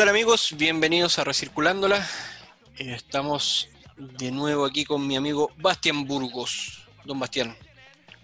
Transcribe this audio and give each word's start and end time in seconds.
tal 0.00 0.08
amigos? 0.08 0.54
Bienvenidos 0.56 1.18
a 1.18 1.24
Recirculándola. 1.24 2.08
Estamos 2.78 3.68
de 3.98 4.30
nuevo 4.30 4.64
aquí 4.64 4.86
con 4.86 5.06
mi 5.06 5.14
amigo 5.14 5.52
Bastián 5.58 6.06
Burgos. 6.06 6.86
Don 7.04 7.20
Bastián, 7.20 7.54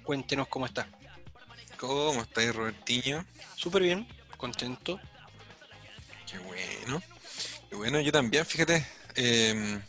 cuéntenos 0.03 0.49
cómo 0.49 0.65
está. 0.65 0.89
¿Cómo 1.77 2.23
estáis, 2.23 2.55
Robertiño? 2.55 3.27
Súper 3.57 3.83
bien, 3.83 4.09
contento. 4.39 4.99
Qué 6.27 6.39
bueno. 6.39 7.03
Qué 7.69 7.77
bueno, 7.77 8.01
yo 8.01 8.11
también, 8.11 8.47
fíjate. 8.47 8.87
em, 9.15 9.83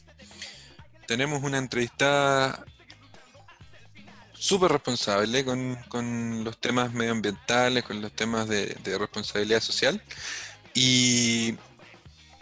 tenemos 1.05 1.41
una 1.41 1.57
entrevista 1.57 2.65
súper 4.33 4.73
responsable 4.73 5.45
con, 5.45 5.75
con 5.87 6.43
los 6.43 6.57
temas 6.57 6.91
medioambientales, 6.91 7.85
con 7.85 8.01
los 8.01 8.11
temas 8.11 8.49
de, 8.49 8.75
de 8.83 8.97
responsabilidad 8.97 9.61
social. 9.61 10.03
Y, 10.73 11.55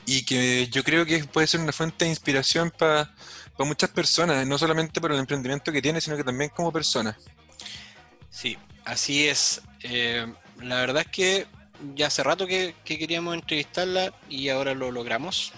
y 0.06 0.24
que 0.24 0.68
yo 0.68 0.84
creo 0.84 1.06
que 1.06 1.24
puede 1.26 1.48
ser 1.48 1.60
una 1.60 1.72
fuente 1.72 2.06
de 2.06 2.12
inspiración 2.12 2.72
para 2.72 3.14
muchas 3.60 3.90
personas, 3.90 4.46
no 4.46 4.58
solamente 4.58 5.00
por 5.00 5.12
el 5.12 5.20
emprendimiento 5.20 5.72
que 5.72 5.82
tiene, 5.82 6.02
sino 6.02 6.18
que 6.18 6.24
también 6.24 6.50
como 6.50 6.72
persona. 6.72 7.18
Sí, 8.30 8.58
así 8.84 9.28
es. 9.28 9.62
Eh, 9.84 10.26
la 10.62 10.78
verdad 10.78 11.04
es 11.06 11.12
que 11.12 11.48
ya 11.96 12.08
hace 12.08 12.24
rato 12.24 12.48
que, 12.48 12.76
que 12.84 12.98
queríamos 12.98 13.34
entrevistarla 13.34 14.14
y 14.30 14.50
ahora 14.50 14.74
lo 14.74 14.92
logramos. 14.92 15.54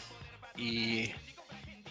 Y, 0.55 1.11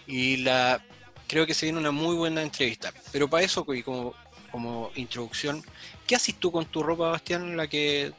y 0.05 0.37
la 0.37 0.81
creo 1.27 1.45
que 1.45 1.53
se 1.53 1.65
viene 1.65 1.79
una 1.79 1.91
muy 1.91 2.15
buena 2.15 2.41
entrevista. 2.41 2.93
Pero 3.11 3.29
para 3.29 3.43
eso, 3.43 3.65
y 3.73 3.83
como, 3.83 4.13
como 4.51 4.91
introducción, 4.95 5.63
¿qué 6.05 6.15
haces 6.15 6.35
tú 6.35 6.51
con 6.51 6.65
tu 6.65 6.83
ropa, 6.83 7.09
Bastián? 7.09 7.55
La 7.57 7.67
que 7.67 8.13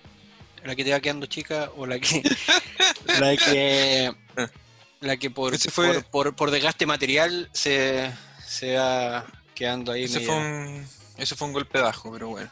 la 0.65 0.75
que 0.75 0.85
te 0.85 0.91
va 0.91 1.01
quedando 1.01 1.27
chica 1.27 1.71
o 1.77 1.87
la 1.87 1.99
que 2.01 2.23
la 3.21 3.37
que 3.37 4.13
la 5.01 5.17
que 5.17 5.31
por, 5.31 5.57
fue- 5.71 5.95
por, 5.95 6.05
por, 6.05 6.37
por 6.37 6.51
desgaste 6.51 6.87
material 6.87 7.49
se, 7.53 8.11
se 8.47 8.77
va 8.77 9.25
quedando 9.55 9.93
ahí 9.93 10.05
Ese 10.05 10.21
media- 10.21 10.27
fue, 10.33 10.37
un, 10.37 10.89
eso 11.17 11.37
fue 11.37 11.47
un 11.49 11.53
golpe 11.53 11.81
bajo, 11.81 12.13
pero 12.13 12.29
bueno. 12.29 12.51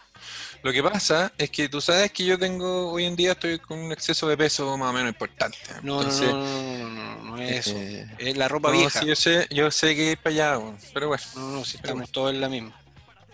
Lo 0.62 0.72
que 0.72 0.83
pasa 0.83 1.33
es 1.39 1.50
que 1.50 1.69
tú 1.69 1.80
sabes 1.80 2.11
que 2.11 2.24
yo 2.24 2.39
tengo, 2.39 2.91
hoy 2.91 3.05
en 3.05 3.14
día 3.14 3.33
estoy 3.33 3.58
con 3.61 3.78
un 3.78 3.92
exceso 3.92 4.27
de 4.27 4.36
peso 4.36 4.77
más 4.77 4.91
o 4.91 4.92
menos 4.92 5.11
importante. 5.11 5.58
no, 5.83 5.97
no, 5.97 6.00
Entonces, 6.02 6.28
no, 6.33 6.89
no, 6.89 7.22
no, 7.22 7.39
es 7.42 7.67
eso. 7.69 7.77
eh, 7.78 8.08
Es 8.19 8.36
la 8.36 8.48
ropa 8.48 8.70
no, 8.72 8.78
vieja. 8.78 9.00
sí, 9.00 9.06
yo 9.06 9.14
sé, 9.14 9.47
yo 9.50 9.70
sé 9.70 9.94
que 9.94 10.12
ir 10.12 10.19
para 10.19 10.34
allá, 10.56 10.61
pero 10.92 11.08
bueno. 11.08 11.22
No, 11.36 11.50
no, 11.52 11.64
si 11.64 11.77
estamos 11.77 12.11
todos 12.11 12.33
en 12.33 12.41
la 12.41 12.48
misma. 12.48 12.74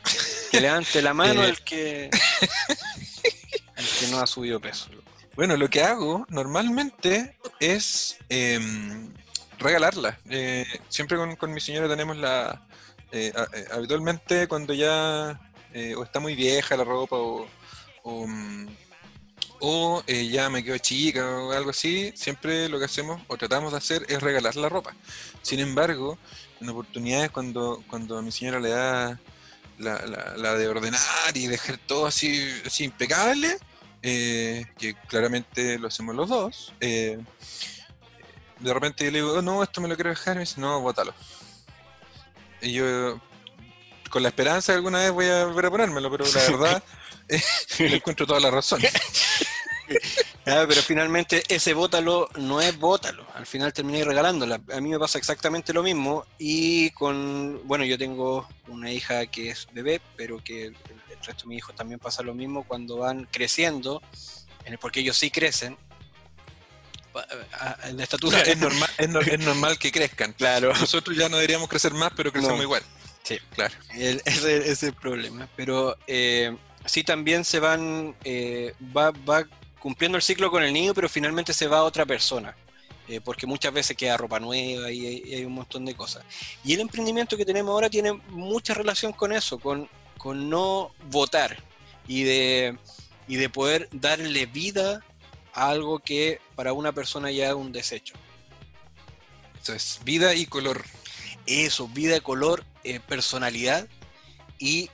Que 0.50 0.60
levante 0.60 1.00
la 1.00 1.14
mano 1.14 1.42
Eh. 1.44 1.48
el 1.48 1.60
que 1.62 2.10
el 3.76 3.86
que 4.00 4.06
no 4.10 4.20
ha 4.20 4.26
subido 4.26 4.60
peso. 4.60 4.88
Bueno, 5.34 5.56
lo 5.56 5.68
que 5.70 5.82
hago 5.82 6.26
normalmente 6.28 7.36
es 7.58 8.18
em, 8.28 9.12
regalarla. 9.58 10.18
Eh, 10.28 10.66
siempre 10.88 11.16
con, 11.16 11.36
con 11.36 11.52
mi 11.52 11.60
señora 11.60 11.88
tenemos 11.88 12.16
la... 12.16 12.66
eh, 13.12 13.32
eh, 13.54 13.64
habitualmente 13.72 14.46
cuando 14.48 14.74
ya 14.74 15.40
eh, 15.72 15.94
o 15.94 16.02
está 16.04 16.20
muy 16.20 16.34
vieja 16.34 16.76
la 16.76 16.84
ropa 16.84 17.16
o, 17.16 17.46
o, 18.02 18.26
mm, 18.26 18.68
eh, 20.06 20.28
ya 20.28 20.50
me 20.50 20.62
quedo 20.64 20.76
chica 20.78 21.24
o 21.38 21.52
algo 21.52 21.70
así, 21.70 22.12
siempre 22.16 22.68
lo 22.68 22.78
que 22.78 22.84
hacemos 22.86 23.22
o 23.28 23.36
tratamos 23.36 23.72
de 23.72 23.78
hacer 23.78 24.04
es 24.08 24.20
regalar 24.22 24.56
la 24.56 24.68
ropa. 24.68 24.94
Sin 25.42 25.60
embargo, 25.60 26.18
en 26.60 26.68
oportunidades 26.68 27.30
cuando, 27.30 27.82
cuando 27.88 28.18
a 28.18 28.22
mi 28.22 28.32
señora 28.32 28.60
le 28.60 28.70
da 28.70 29.20
la, 29.78 30.06
la- 30.06 30.34
la 30.36 30.54
de 30.54 30.68
ordenar 30.68 31.00
y 31.34 31.46
dejar 31.46 31.78
todo 31.78 32.06
así, 32.06 32.50
así 32.66 32.84
impecable, 32.84 33.56
eh, 34.02 34.66
que 34.78 34.94
claramente 34.94 35.78
lo 35.78 35.88
hacemos 35.88 36.14
los 36.14 36.28
dos, 36.28 36.72
eh, 36.80 37.18
de 38.58 38.74
repente 38.74 39.04
yo 39.04 39.10
le 39.10 39.18
digo, 39.18 39.32
"Oh, 39.34 39.42
no, 39.42 39.62
esto 39.62 39.80
me 39.80 39.88
lo 39.88 39.94
quiero 39.94 40.10
dejar, 40.10 40.34
y 40.34 40.38
me 40.38 40.40
dice, 40.42 40.60
no, 40.60 40.80
bótalo. 40.80 41.14
Y 42.60 42.72
yo, 42.72 43.20
con 44.10 44.22
la 44.22 44.28
esperanza 44.28 44.72
de 44.72 44.76
alguna 44.76 45.00
vez 45.00 45.10
voy 45.10 45.26
a 45.26 45.46
volver 45.46 45.66
a 45.66 45.70
ponérmelo, 45.70 46.10
pero 46.10 46.24
la 46.24 46.32
verdad, 46.58 46.82
eh, 47.28 47.42
le 47.78 47.96
encuentro 47.96 48.26
toda 48.26 48.40
la 48.40 48.50
razón. 48.50 48.80
Ah, 50.44 50.64
pero 50.66 50.82
finalmente 50.82 51.44
ese 51.48 51.72
bótalo 51.72 52.28
no 52.36 52.60
es 52.60 52.76
bótalo. 52.76 53.24
Al 53.34 53.46
final 53.46 53.72
terminé 53.72 54.04
regalándola. 54.04 54.60
A 54.72 54.80
mí 54.80 54.88
me 54.88 54.98
pasa 54.98 55.18
exactamente 55.18 55.72
lo 55.72 55.84
mismo. 55.84 56.24
Y 56.38 56.90
con, 56.90 57.60
bueno, 57.64 57.84
yo 57.84 57.96
tengo 57.96 58.48
una 58.66 58.90
hija 58.90 59.26
que 59.26 59.50
es 59.50 59.68
bebé, 59.72 60.00
pero 60.16 60.42
que 60.42 60.72
resto 61.22 61.42
de 61.44 61.48
mis 61.48 61.58
hijos 61.58 61.74
también 61.74 61.98
pasa 62.00 62.22
lo 62.22 62.34
mismo 62.34 62.64
cuando 62.64 62.98
van 62.98 63.28
creciendo, 63.30 64.02
en 64.64 64.76
porque 64.78 65.00
ellos 65.00 65.16
sí 65.16 65.30
crecen. 65.30 65.76
O 67.14 67.20
estatura. 68.00 68.40
es, 68.40 68.56
normal, 68.58 68.88
es, 68.96 69.08
no- 69.08 69.20
es 69.20 69.38
normal 69.40 69.78
que 69.78 69.92
crezcan. 69.92 70.32
Claro. 70.32 70.72
Nosotros 70.72 71.16
ya 71.16 71.28
no 71.28 71.36
deberíamos 71.36 71.68
crecer 71.68 71.92
más, 71.92 72.12
pero 72.16 72.32
crecemos 72.32 72.56
No. 72.56 72.62
igual. 72.62 72.82
Sí. 73.22 73.38
Claro. 73.54 73.74
El- 73.94 74.22
ese, 74.24 74.56
ese 74.58 74.70
es 74.72 74.82
el 74.84 74.94
problema. 74.94 75.48
Pero 75.56 75.96
eh, 76.06 76.56
sí 76.86 77.04
también 77.04 77.44
se 77.44 77.60
van, 77.60 78.16
eh, 78.24 78.74
va, 78.96 79.10
va 79.10 79.44
cumpliendo 79.78 80.16
el 80.16 80.22
ciclo 80.22 80.50
con 80.50 80.62
el 80.62 80.72
niño, 80.72 80.94
pero 80.94 81.08
finalmente 81.08 81.52
se 81.52 81.66
va 81.66 81.78
a 81.78 81.82
otra 81.82 82.06
persona. 82.06 82.56
Eh, 83.08 83.20
porque 83.20 83.46
muchas 83.46 83.72
veces 83.74 83.96
queda 83.96 84.16
ropa 84.16 84.38
nueva 84.40 84.90
y 84.90 85.04
y 85.26 85.34
hay 85.34 85.44
un 85.44 85.52
montón 85.52 85.84
de 85.84 85.94
cosas. 85.94 86.24
Y 86.64 86.72
el 86.72 86.80
emprendimiento 86.80 87.36
que 87.36 87.44
tenemos 87.44 87.72
ahora 87.72 87.90
tiene 87.90 88.12
mucha 88.28 88.72
relación 88.74 89.12
con 89.12 89.32
eso, 89.32 89.58
con, 89.58 89.88
con 90.22 90.48
no 90.48 90.94
votar 91.10 91.60
y 92.06 92.22
de, 92.22 92.78
y 93.26 93.34
de 93.34 93.48
poder 93.48 93.88
darle 93.90 94.46
vida 94.46 95.04
a 95.52 95.68
algo 95.68 95.98
que 95.98 96.40
para 96.54 96.72
una 96.72 96.92
persona 96.92 97.32
ya 97.32 97.48
es 97.48 97.54
un 97.54 97.72
desecho. 97.72 98.14
Eso 99.60 99.74
es 99.74 99.98
vida 100.04 100.32
y 100.36 100.46
color. 100.46 100.84
Eso, 101.46 101.88
vida, 101.88 102.20
color, 102.20 102.64
eh, 102.84 103.00
personalidad 103.00 103.88
y 104.60 104.90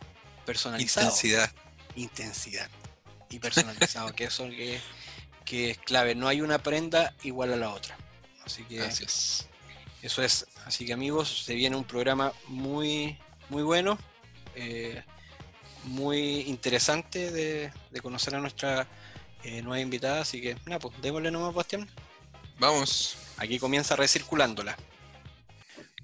personalizado. 0.47 1.09
Intensidad. 1.09 1.53
intensidad 1.95 2.71
y 3.29 3.39
personalizado, 3.39 4.11
que 4.17 4.25
eso 4.25 4.49
que, 4.49 4.81
que 5.45 5.73
es 5.73 5.79
clave. 5.79 6.15
No 6.15 6.27
hay 6.27 6.41
una 6.41 6.63
prenda 6.63 7.13
igual 7.23 7.53
a 7.53 7.57
la 7.57 7.69
otra. 7.69 7.99
Así 8.47 8.63
que 8.65 8.81
Así 8.81 9.05
es. 9.05 9.47
eso 10.01 10.23
es. 10.23 10.47
Así 10.65 10.87
que 10.87 10.95
amigos, 10.95 11.45
se 11.45 11.55
viene 11.55 11.77
un 11.77 11.85
programa 11.85 12.33
muy, 12.47 13.19
muy 13.51 13.63
bueno, 13.63 13.99
eh, 14.55 15.03
muy 15.85 16.41
interesante 16.43 17.31
de, 17.31 17.73
de 17.91 18.01
conocer 18.01 18.35
a 18.35 18.41
nuestra 18.41 18.87
eh, 19.45 19.63
nueva 19.63 19.81
invitada. 19.81 20.23
Así 20.23 20.41
que 20.41 20.57
nada, 20.67 20.79
pues 20.79 20.95
démosle 21.01 21.31
nomás, 21.31 21.55
Bastián. 21.55 21.89
Vamos. 22.59 23.17
Aquí 23.37 23.59
comienza 23.59 23.95
recirculándola. 23.95 24.77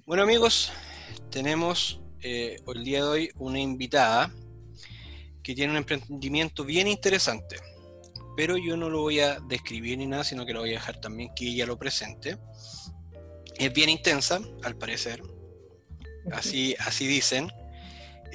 Bueno 0.06 0.22
amigos, 0.22 0.70
tenemos 1.30 2.00
eh, 2.20 2.58
el 2.66 2.84
día 2.84 3.02
de 3.02 3.08
hoy 3.08 3.30
una 3.36 3.58
invitada 3.58 4.30
que 5.42 5.54
tiene 5.54 5.72
un 5.72 5.78
emprendimiento 5.78 6.64
bien 6.64 6.86
interesante, 6.86 7.56
pero 8.36 8.56
yo 8.56 8.76
no 8.76 8.88
lo 8.88 9.00
voy 9.00 9.20
a 9.20 9.40
describir 9.40 9.98
ni 9.98 10.06
nada, 10.06 10.22
sino 10.22 10.46
que 10.46 10.52
lo 10.52 10.60
voy 10.60 10.70
a 10.70 10.74
dejar 10.74 11.00
también 11.00 11.34
que 11.34 11.46
ella 11.46 11.66
lo 11.66 11.78
presente. 11.78 12.38
Es 13.56 13.72
bien 13.72 13.88
intensa, 13.88 14.40
al 14.62 14.76
parecer, 14.76 15.22
así, 16.32 16.76
así 16.78 17.06
dicen. 17.06 17.50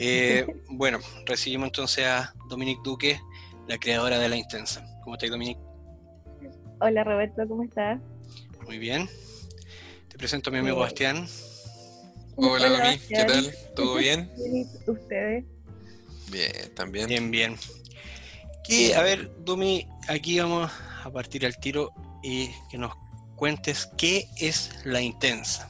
Eh, 0.02 0.48
bueno, 0.70 1.00
recibimos 1.26 1.68
entonces 1.68 2.06
a 2.06 2.34
Dominique 2.48 2.80
Duque, 2.84 3.20
la 3.68 3.78
creadora 3.78 4.18
de 4.18 4.30
La 4.30 4.38
Intensa. 4.38 4.86
¿Cómo 5.04 5.16
estás, 5.16 5.30
Dominique? 5.30 5.60
Hola 6.80 7.04
Roberto, 7.04 7.46
¿cómo 7.48 7.64
estás? 7.64 8.00
Muy 8.66 8.80
bien. 8.80 9.10
Te 10.08 10.18
presento 10.18 10.50
a 10.50 10.54
mi 10.54 10.60
amigo 10.60 10.78
Bien. 10.78 10.86
Bastián. 10.86 11.28
Hola, 12.38 12.70
Domi. 12.70 12.98
¿Qué 13.00 13.16
Bastián. 13.16 13.28
tal? 13.28 13.56
¿Todo 13.76 13.96
bien? 13.98 14.32
Bien, 14.38 14.56
¿y 14.56 14.90
ustedes? 14.90 15.46
Bien, 16.32 16.74
también. 16.76 17.08
Bien, 17.08 17.32
bien. 17.32 17.58
Que, 18.64 18.96
a 18.96 19.02
ver, 19.02 19.30
Domi, 19.44 19.86
aquí 20.08 20.40
vamos 20.40 20.72
a 21.04 21.12
partir 21.12 21.46
al 21.46 21.60
tiro 21.60 21.92
y 22.24 22.50
que 22.72 22.78
nos 22.78 22.94
cuentes 23.36 23.90
qué 23.98 24.30
es 24.38 24.72
la 24.86 25.02
intensa. 25.02 25.69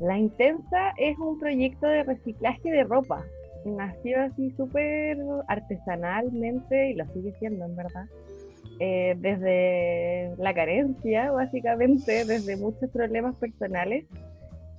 La 0.00 0.18
Intensa 0.18 0.92
es 0.96 1.16
un 1.18 1.38
proyecto 1.38 1.86
de 1.86 2.02
reciclaje 2.02 2.70
de 2.70 2.84
ropa. 2.84 3.24
Nació 3.64 4.20
así 4.20 4.50
súper 4.56 5.18
artesanalmente 5.48 6.90
y 6.90 6.94
lo 6.94 7.06
sigue 7.12 7.32
siendo 7.38 7.64
en 7.64 7.76
verdad. 7.76 8.06
Eh, 8.80 9.14
desde 9.18 10.34
la 10.36 10.52
carencia, 10.52 11.30
básicamente, 11.30 12.24
desde 12.26 12.56
muchos 12.56 12.90
problemas 12.90 13.36
personales. 13.36 14.04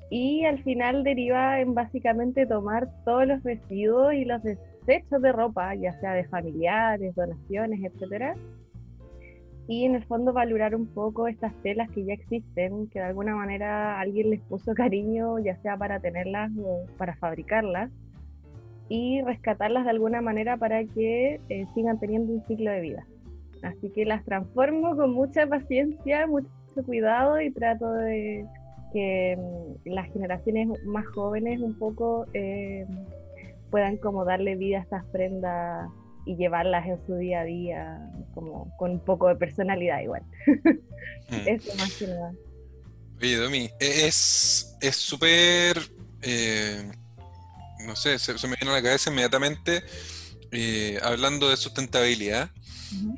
Y 0.10 0.46
al 0.46 0.62
final 0.64 1.04
deriva 1.04 1.60
en 1.60 1.74
básicamente 1.74 2.46
tomar 2.46 2.88
todos 3.06 3.26
los 3.26 3.42
residuos 3.44 4.14
y 4.14 4.26
los 4.26 4.44
desechos 4.44 5.22
de 5.22 5.32
ropa, 5.32 5.74
ya 5.74 6.00
sea 6.00 6.14
de 6.14 6.26
familiares, 6.26 7.16
donaciones, 7.16 7.80
etcétera, 7.84 8.36
y 9.68 9.86
en 9.86 9.96
el 9.96 10.04
fondo 10.06 10.32
valorar 10.32 10.76
un 10.76 10.86
poco 10.86 11.28
estas 11.28 11.54
telas 11.64 11.90
que 11.90 12.06
ya 12.06 12.14
existen, 12.14 12.88
que 12.88 13.00
de 13.00 13.06
alguna 13.06 13.36
manera 13.36 14.00
alguien 14.00 14.30
les 14.30 14.42
puso 14.42 14.74
cariño, 14.74 15.40
ya 15.40 15.56
sea 15.58 15.76
para 15.78 16.00
tenerlas 16.00 16.52
o 16.60 16.86
para 16.98 17.16
fabricarlas, 17.16 17.90
y 18.90 19.22
rescatarlas 19.24 19.86
de 19.86 19.90
alguna 19.90 20.22
manera 20.22 20.58
para 20.58 20.84
que 20.84 21.42
eh, 21.50 21.66
sigan 21.74 22.00
teniendo 22.00 22.34
un 22.34 22.46
ciclo 22.46 22.70
de 22.70 22.82
vida. 22.82 23.08
Así 23.64 23.90
que 23.90 24.06
las 24.06 24.24
transformo 24.24 24.96
con 24.96 25.12
mucha 25.12 25.48
paciencia, 25.48 26.28
mucho 26.28 26.48
cuidado 26.86 27.42
y 27.42 27.52
trato 27.52 27.92
de 27.92 28.46
que 28.94 29.36
mm, 29.36 29.90
las 29.90 30.12
generaciones 30.14 30.68
más 30.86 31.08
jóvenes 31.08 31.60
un 31.62 31.74
poco 31.80 32.28
eh, 32.34 32.86
puedan 33.72 33.98
como 33.98 34.24
darle 34.24 34.56
vida 34.56 34.78
a 34.78 34.82
estas 34.82 35.06
prendas 35.06 35.90
y 36.25 36.36
llevarlas 36.36 36.86
en 36.88 37.06
su 37.06 37.16
día 37.16 37.42
a 37.42 37.44
día 37.44 38.12
como 38.33 38.75
con 38.77 38.92
un 38.92 39.00
poco 39.00 39.27
de 39.27 39.36
personalidad 39.36 40.01
igual. 40.01 40.24
Mm. 41.30 41.36
Eso 41.48 41.75
más 41.75 41.94
que 41.94 42.07
nada. 42.07 42.33
Oye, 43.22 43.38
Domi, 43.38 43.69
e-, 43.80 44.07
es 44.07 44.75
súper, 44.92 45.80
eh, 46.22 46.92
no 47.86 47.95
sé, 47.95 48.19
se, 48.19 48.33
me 48.48 48.56
viene 48.56 48.72
a 48.72 48.77
la 48.77 48.83
cabeza 48.83 49.10
inmediatamente 49.10 49.83
eh, 50.51 51.00
hablando 51.01 51.50
de 51.50 51.57
sustentabilidad. 51.57 52.50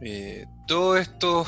Eh, 0.02 0.46
todo 0.68 0.98
esto, 0.98 1.46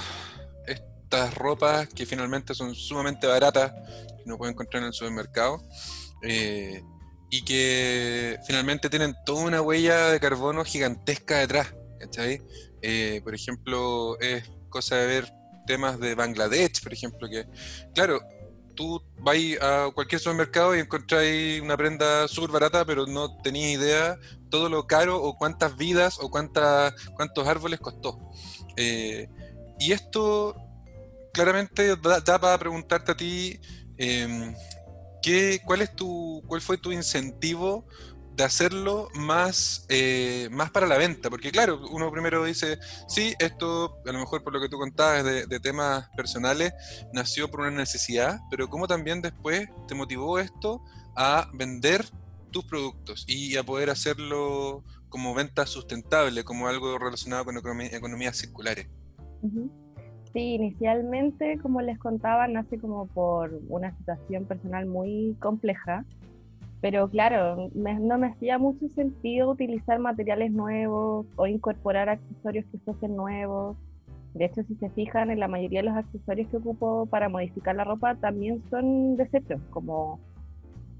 estas 0.67 1.33
ropas 1.35 1.87
que 1.89 2.05
finalmente 2.05 2.53
son 2.53 2.75
sumamente 2.75 3.27
baratas, 3.27 3.71
que 3.71 4.23
uno 4.25 4.37
puede 4.37 4.51
encontrar 4.51 4.83
en 4.83 4.87
el 4.87 4.93
supermercado, 4.93 5.61
y 7.29 7.43
que 7.43 8.37
finalmente 8.45 8.89
tienen 8.89 9.15
toda 9.25 9.45
una 9.45 9.61
huella 9.61 10.09
de 10.09 10.19
carbono 10.19 10.63
gigantesca 10.65 11.39
detrás. 11.39 11.73
por 13.23 13.35
ejemplo, 13.35 14.19
es 14.19 14.49
cosa 14.69 14.95
de 14.95 15.07
ver 15.07 15.33
temas 15.67 15.99
de 15.99 16.15
Bangladesh, 16.15 16.81
por 16.81 16.93
ejemplo, 16.93 17.29
que, 17.29 17.45
claro, 17.93 18.21
tú 18.79 19.03
vais 19.17 19.61
a 19.61 19.91
cualquier 19.93 20.21
supermercado 20.21 20.73
y 20.73 20.79
encontráis 20.79 21.61
una 21.61 21.75
prenda 21.75 22.27
súper 22.29 22.51
barata, 22.51 22.85
pero 22.85 23.05
no 23.05 23.35
tenéis 23.41 23.77
idea 23.77 24.17
todo 24.49 24.69
lo 24.69 24.87
caro 24.87 25.21
o 25.21 25.37
cuántas 25.37 25.75
vidas 25.75 26.17
o 26.19 26.31
cuántas, 26.31 26.93
cuántos 27.13 27.45
árboles 27.45 27.81
costó. 27.81 28.17
Eh, 28.77 29.27
y 29.79 29.91
esto 29.91 30.55
claramente 31.33 31.95
da, 31.97 32.39
para 32.39 32.57
preguntarte 32.57 33.11
a 33.11 33.17
ti 33.17 33.59
eh, 33.97 34.55
¿qué, 35.29 35.61
cuál, 35.63 35.83
es 35.83 35.95
tu, 35.95 36.41
cuál 36.47 36.59
fue 36.59 36.79
tu 36.79 36.91
incentivo 36.91 37.85
de 38.35 38.43
hacerlo 38.43 39.09
más, 39.13 39.85
eh, 39.89 40.47
más 40.51 40.71
para 40.71 40.87
la 40.87 40.97
venta, 40.97 41.29
porque 41.29 41.51
claro, 41.51 41.81
uno 41.91 42.09
primero 42.09 42.43
dice, 42.43 42.79
sí, 43.07 43.35
esto 43.37 43.97
a 44.07 44.11
lo 44.11 44.19
mejor 44.19 44.43
por 44.43 44.53
lo 44.53 44.59
que 44.59 44.69
tú 44.69 44.77
contabas 44.77 45.23
de, 45.23 45.59
temas 45.59 46.09
personales, 46.15 46.73
nació 47.13 47.51
por 47.51 47.59
una 47.59 47.69
necesidad, 47.69 48.39
pero 48.49 48.69
¿cómo 48.69 48.87
también 48.87 49.21
después 49.21 49.67
te 49.87 49.93
motivó 49.93 50.39
esto 50.39 50.81
a 51.15 51.47
vender 51.53 52.05
tus 52.49 52.65
productos 52.65 53.25
y 53.27 53.55
a 53.57 53.63
poder 53.63 53.91
hacerlo 53.91 54.83
como 55.09 55.35
venta 55.35 55.67
sustentable, 55.67 56.43
como 56.43 56.67
algo 56.67 56.97
relacionado 56.97 57.45
con 57.45 57.57
economías 57.57 58.37
circulares? 58.37 58.87
Sí, 60.33 60.53
inicialmente, 60.53 61.57
como 61.59 61.81
les 61.81 61.97
contaba, 61.97 62.47
nace 62.47 62.77
como 62.77 63.07
por 63.07 63.59
una 63.67 63.95
situación 63.97 64.45
personal 64.45 64.85
muy 64.85 65.35
compleja 65.39 66.05
pero 66.81 67.09
claro, 67.09 67.69
no 67.73 68.17
me 68.17 68.27
hacía 68.27 68.57
mucho 68.57 68.87
sentido 68.89 69.51
utilizar 69.51 69.99
materiales 69.99 70.51
nuevos 70.51 71.25
o 71.35 71.47
incorporar 71.47 72.07
accesorios 72.07 72.65
que 72.71 72.77
fuesen 72.79 73.17
nuevos. 73.17 73.75
De 74.33 74.45
hecho, 74.45 74.63
si 74.63 74.75
se 74.75 74.89
fijan, 74.91 75.29
en 75.29 75.39
la 75.39 75.49
mayoría 75.49 75.81
de 75.81 75.89
los 75.89 75.97
accesorios 75.97 76.47
que 76.49 76.57
ocupo 76.57 77.05
para 77.07 77.27
modificar 77.27 77.75
la 77.75 77.83
ropa 77.83 78.15
también 78.15 78.63
son 78.69 79.17
desechos, 79.17 79.59
como 79.71 80.19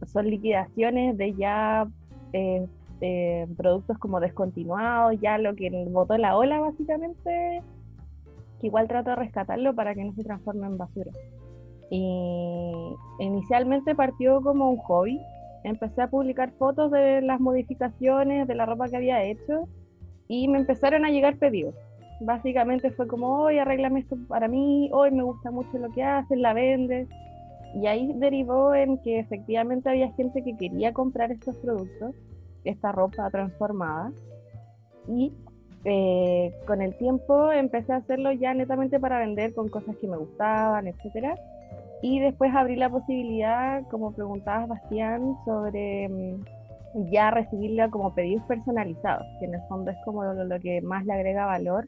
son 0.05 0.29
liquidaciones 0.29 1.17
de 1.17 1.33
ya 1.35 1.87
eh, 2.33 2.67
eh, 2.99 3.47
productos 3.55 3.97
como 3.99 4.19
descontinuados, 4.19 5.15
ya 5.21 5.37
lo 5.37 5.55
que 5.55 5.69
botó 5.89 6.17
la 6.17 6.35
ola 6.35 6.59
básicamente, 6.59 7.61
que 8.59 8.67
igual 8.67 8.87
trato 8.87 9.11
de 9.11 9.15
rescatarlo 9.15 9.73
para 9.73 9.95
que 9.95 10.03
no 10.03 10.13
se 10.13 10.23
transforme 10.23 10.67
en 10.67 10.77
basura. 10.77 11.11
Y 11.89 12.95
inicialmente 13.19 13.95
partió 13.95 14.41
como 14.41 14.69
un 14.69 14.77
hobby, 14.77 15.19
empecé 15.63 16.01
a 16.01 16.09
publicar 16.09 16.51
fotos 16.51 16.91
de 16.91 17.21
las 17.21 17.39
modificaciones 17.39 18.47
de 18.47 18.55
la 18.55 18.65
ropa 18.65 18.87
que 18.87 18.97
había 18.97 19.23
hecho 19.23 19.67
y 20.27 20.47
me 20.47 20.59
empezaron 20.59 21.05
a 21.05 21.09
llegar 21.09 21.37
pedidos. 21.37 21.75
Básicamente 22.21 22.91
fue 22.91 23.07
como, 23.07 23.43
hoy 23.43 23.57
arreglame 23.57 24.01
esto 24.01 24.17
para 24.27 24.47
mí, 24.47 24.89
hoy 24.93 25.11
me 25.11 25.23
gusta 25.23 25.51
mucho 25.51 25.77
lo 25.77 25.89
que 25.91 26.03
haces, 26.03 26.37
la 26.37 26.53
vendes. 26.53 27.07
Y 27.75 27.87
ahí 27.87 28.11
derivó 28.15 28.73
en 28.73 28.97
que 28.99 29.19
efectivamente 29.19 29.89
había 29.89 30.11
gente 30.13 30.43
que 30.43 30.57
quería 30.57 30.91
comprar 30.91 31.31
estos 31.31 31.55
productos, 31.57 32.15
esta 32.63 32.91
ropa 32.91 33.29
transformada. 33.29 34.11
Y 35.07 35.31
eh, 35.85 36.53
con 36.67 36.81
el 36.81 36.95
tiempo 36.97 37.51
empecé 37.51 37.93
a 37.93 37.97
hacerlo 37.97 38.31
ya 38.33 38.53
netamente 38.53 38.99
para 38.99 39.19
vender 39.19 39.53
con 39.53 39.69
cosas 39.69 39.95
que 39.97 40.07
me 40.07 40.17
gustaban, 40.17 40.87
etcétera. 40.87 41.35
Y 42.01 42.19
después 42.19 42.53
abrí 42.55 42.75
la 42.75 42.89
posibilidad, 42.89 43.83
como 43.89 44.11
preguntaba 44.11 44.65
Bastián, 44.65 45.35
sobre 45.45 46.07
mm, 46.07 47.11
ya 47.11 47.31
recibirla 47.31 47.89
como 47.89 48.13
pedidos 48.13 48.43
personalizados, 48.43 49.25
que 49.39 49.45
en 49.45 49.55
el 49.55 49.61
fondo 49.67 49.91
es 49.91 49.97
como 50.05 50.23
lo, 50.23 50.59
que 50.59 50.81
más 50.81 51.05
le 51.05 51.13
agrega 51.13 51.45
valor 51.45 51.87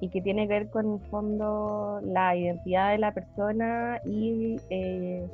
y 0.00 0.08
que 0.08 0.20
tiene 0.20 0.48
que 0.48 0.54
ver 0.54 0.70
con 0.70 0.94
el 0.94 1.00
fondo 1.10 2.00
la 2.02 2.34
identidad 2.34 2.90
de 2.90 2.98
la 2.98 3.12
persona 3.12 4.00
y 4.04 4.56
eh, 4.70 5.26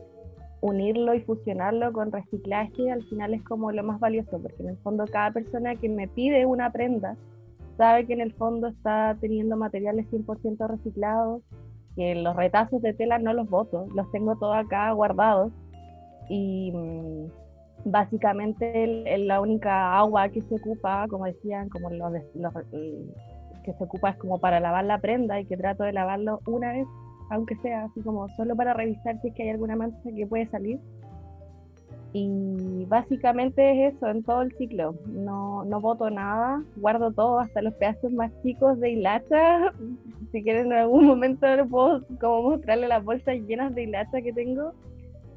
unirlo 0.61 1.15
y 1.15 1.21
fusionarlo 1.21 1.93
con 1.93 2.13
reciclaje 2.13 2.91
al 2.91 3.03
final 3.05 3.35
es 3.35 3.43
como 3.45 3.73
lo 3.73 3.83
más 3.83 3.99
valioso, 3.99 4.39
porque 4.43 4.63
en 4.63 4.71
el 4.71 4.77
fondo 4.79 5.05
cada 5.07 5.31
persona 5.33 5.75
que 5.77 5.89
me 5.89 6.09
pide 6.09 6.45
una 6.45 6.71
prenda 6.71 7.17
sabe 7.79 8.07
que 8.07 8.13
en 8.13 8.21
el 8.21 8.35
fondo 8.35 8.69
está 8.69 9.17
teniendo 9.21 9.57
materiales 9.57 10.07
100% 10.11 10.69
reciclados 10.69 11.43
que 11.97 12.15
los 12.15 12.37
retazos 12.37 12.83
de 12.83 12.93
tela 12.93 13.19
no 13.19 13.33
los 13.33 13.49
boto, 13.49 13.87
los 13.95 14.11
tengo 14.13 14.37
todos 14.37 14.57
acá 14.57 14.93
guardados. 14.93 15.53
Y 16.29 16.71
mm, 16.73 17.27
básicamente 17.87 19.19
la 19.19 19.41
única 19.41 19.99
agua 19.99 20.29
que 20.29 20.43
se 20.43 20.55
ocupa, 20.55 21.07
como 21.09 21.25
decían, 21.25 21.69
como 21.71 21.91
los, 21.91 22.13
que 23.65 23.73
se 23.73 23.85
ocupa 23.85 24.11
es 24.11 24.17
como 24.17 24.39
para 24.39 24.61
lavar 24.61 24.85
la 24.85 25.01
prenda 25.01 25.41
y 25.41 25.47
que 25.47 25.57
trato 25.57 25.85
de 25.85 25.93
lavarlo 25.93 26.41
una 26.47 26.73
vez, 26.73 26.87
aunque 27.31 27.57
sea 27.57 27.85
así 27.85 28.01
como 28.03 28.29
solo 28.37 28.55
para 28.55 28.75
revisar 28.75 29.21
si 29.21 29.29
es 29.29 29.35
que 29.35 29.45
hay 29.45 29.51
alguna 29.51 29.77
mancha 29.77 29.99
que 30.15 30.27
puede 30.27 30.47
salir 30.51 30.79
y 32.13 32.87
básicamente 32.87 33.87
es 33.87 33.95
eso 33.95 34.09
en 34.09 34.23
todo 34.23 34.43
el 34.43 34.53
ciclo. 34.57 34.95
No, 35.07 35.65
no 35.65 35.81
boto 35.81 36.09
nada, 36.11 36.63
guardo 36.77 37.13
todo, 37.13 37.41
hasta 37.41 37.63
los 37.63 37.75
pedazos 37.75 38.13
más 38.13 38.33
chicos 38.43 38.79
de 38.81 38.91
hilacha. 38.91 39.73
Si 40.31 40.43
quieren 40.43 40.67
en 40.67 40.75
algún 40.75 41.07
momento 41.07 41.47
puedo 41.71 42.05
como 42.21 42.51
mostrarle 42.51 42.87
las 42.87 43.03
bolsas 43.03 43.37
llenas 43.47 43.75
de 43.75 43.85
hilacha 43.85 44.21
que 44.21 44.31
tengo, 44.35 44.75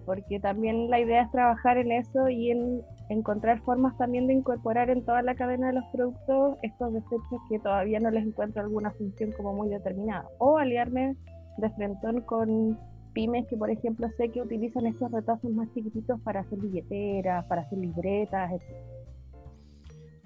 porque 0.06 0.38
también 0.42 0.90
la 0.90 1.00
idea 1.00 1.22
es 1.22 1.32
trabajar 1.32 1.78
en 1.78 1.94
eso 1.94 2.28
y 2.28 2.52
en 2.52 2.82
encontrar 3.08 3.62
formas 3.62 3.98
también 3.98 4.28
de 4.28 4.34
incorporar 4.34 4.90
en 4.90 5.06
toda 5.06 5.22
la 5.22 5.36
cadena 5.36 5.68
de 5.68 5.74
los 5.76 5.86
productos 5.94 6.58
estos 6.62 6.92
desechos 6.92 7.40
que 7.50 7.60
todavía 7.60 8.02
no 8.02 8.12
les 8.12 8.26
encuentro 8.26 8.64
alguna 8.64 8.92
función 8.92 9.32
como 9.32 9.54
muy 9.54 9.70
determinada. 9.70 10.28
O 10.40 10.58
aliarme 10.58 11.16
de 11.58 11.70
frente 11.72 12.22
con 12.26 12.78
pymes 13.14 13.48
que, 13.48 13.58
por 13.58 13.70
ejemplo, 13.70 14.08
sé 14.18 14.30
que 14.30 14.42
utilizan 14.42 14.86
estos 14.88 15.12
retazos 15.12 15.52
más 15.52 15.68
chiquititos 15.74 16.20
para 16.22 16.42
hacer 16.42 16.60
billeteras, 16.60 17.46
para 17.46 17.62
hacer 17.62 17.78
libretas, 17.78 18.52
etc. 18.52 19.02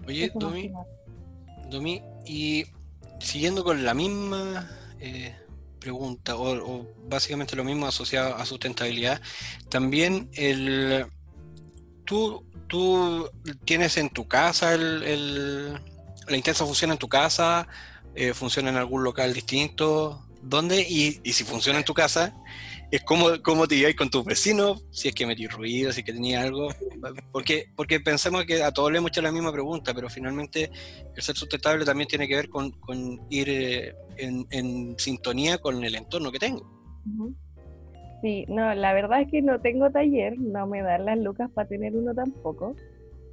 Oye, 0.08 0.32
Domi, 0.36 0.72
Domi, 1.70 2.02
y 2.26 2.66
siguiendo 3.20 3.64
con 3.64 3.84
la 3.84 3.94
misma 3.94 4.70
eh, 5.00 5.34
pregunta, 5.80 6.36
o, 6.38 6.86
básicamente 7.08 7.56
lo 7.56 7.64
mismo 7.64 7.88
asociado 7.88 8.36
a 8.36 8.46
sustentabilidad, 8.46 9.22
también 9.70 10.30
el 10.34 11.06
tú, 12.06 12.46
tú 12.68 13.30
tienes 13.66 13.98
en 13.98 14.10
tu 14.10 14.28
casa 14.28 14.74
el, 14.74 15.74
la 16.28 16.38
intensa 16.38 16.66
funciona 16.66 16.94
en 16.94 17.00
tu 17.00 17.08
casa, 17.08 17.68
eh, 18.16 18.34
funciona 18.34 18.70
en 18.70 18.78
algún 18.78 19.04
local 19.04 19.34
distinto, 19.34 20.26
¿dónde? 20.42 20.82
Y, 20.82 21.20
y 21.24 21.34
si 21.34 21.44
funciona 21.44 21.80
en 21.80 21.86
tu 21.86 21.94
casa, 21.94 22.34
es 22.92 23.04
cómo, 23.04 23.28
cómo 23.44 23.68
te 23.68 23.78
lleváis 23.78 23.96
con 23.96 24.10
tus 24.10 24.24
vecinos, 24.24 24.86
si 24.92 25.08
es 25.08 25.16
que 25.16 25.26
metí 25.26 25.48
ruido, 25.48 25.92
si 25.92 26.02
es 26.02 26.06
que 26.06 26.14
tenía 26.14 26.42
algo. 26.42 26.70
Porque, 27.32 27.66
porque 27.76 28.00
pensamos 28.00 28.46
que 28.46 28.64
a 28.64 28.72
todos 28.72 28.92
le 28.92 29.00
hemos 29.00 29.12
hecho 29.12 29.22
la 29.22 29.32
misma 29.32 29.52
pregunta, 29.52 29.94
pero 29.94 30.10
finalmente 30.10 30.72
el 31.16 31.22
ser 31.22 31.36
sustentable 31.36 31.86
también 31.86 32.08
tiene 32.08 32.28
que 32.28 32.36
ver 32.36 32.50
con, 32.50 32.72
con 32.72 33.22
ir 33.30 33.50
eh, 33.50 33.96
en, 34.18 34.46
en, 34.52 34.96
sintonía 34.98 35.58
con 35.58 35.84
el 35.84 35.96
entorno 35.96 36.32
que 36.32 36.40
tengo. 36.40 36.66
Sí, 38.22 38.46
no, 38.48 38.74
la 38.74 38.94
verdad 38.94 39.22
es 39.22 39.30
que 39.30 39.42
no 39.42 39.60
tengo 39.60 39.92
taller, 39.92 40.40
no 40.40 40.66
me 40.66 40.82
dan 40.82 41.06
las 41.06 41.20
lucas 41.20 41.50
para 41.54 41.68
tener 41.68 41.96
uno 41.96 42.14
tampoco. 42.14 42.76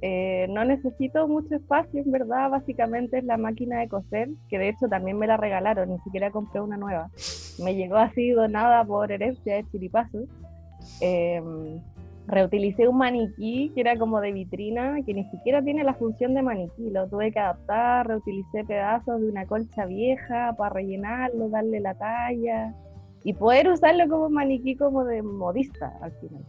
Eh, 0.05 0.47
no 0.49 0.65
necesito 0.65 1.29
mucho 1.29 1.55
espacio, 1.55 2.01
en 2.01 2.11
verdad, 2.11 2.49
básicamente 2.49 3.19
es 3.19 3.23
la 3.23 3.37
máquina 3.37 3.79
de 3.79 3.87
coser, 3.87 4.27
que 4.49 4.59
de 4.59 4.67
hecho 4.67 4.89
también 4.89 5.17
me 5.17 5.27
la 5.27 5.37
regalaron, 5.37 5.87
ni 5.87 5.97
siquiera 5.99 6.29
compré 6.29 6.59
una 6.59 6.75
nueva. 6.75 7.09
Me 7.63 7.73
llegó 7.73 7.95
así 7.95 8.31
donada 8.31 8.83
por 8.83 9.09
herencia 9.13 9.55
de 9.55 9.65
chiripazos. 9.71 10.27
Em, 10.99 11.79
reutilicé 12.27 12.85
un 12.85 12.97
maniquí 12.97 13.71
que 13.73 13.79
era 13.79 13.97
como 13.97 14.19
de 14.19 14.33
vitrina, 14.33 14.97
que 15.05 15.13
ni 15.13 15.23
siquiera 15.29 15.61
tiene 15.61 15.85
la 15.85 15.93
función 15.93 16.33
de 16.33 16.41
maniquí, 16.41 16.89
lo 16.89 17.07
tuve 17.07 17.31
que 17.31 17.39
adaptar, 17.39 18.05
reutilicé 18.05 18.65
pedazos 18.65 19.21
de 19.21 19.29
una 19.29 19.45
colcha 19.45 19.85
vieja 19.85 20.53
para 20.57 20.73
rellenarlo, 20.73 21.47
darle 21.47 21.79
la 21.79 21.93
talla 21.93 22.75
y 23.23 23.31
poder 23.31 23.69
usarlo 23.69 24.09
como 24.09 24.29
maniquí 24.29 24.75
como 24.75 25.05
de 25.05 25.21
modista 25.21 25.97
al 26.01 26.11
final. 26.19 26.43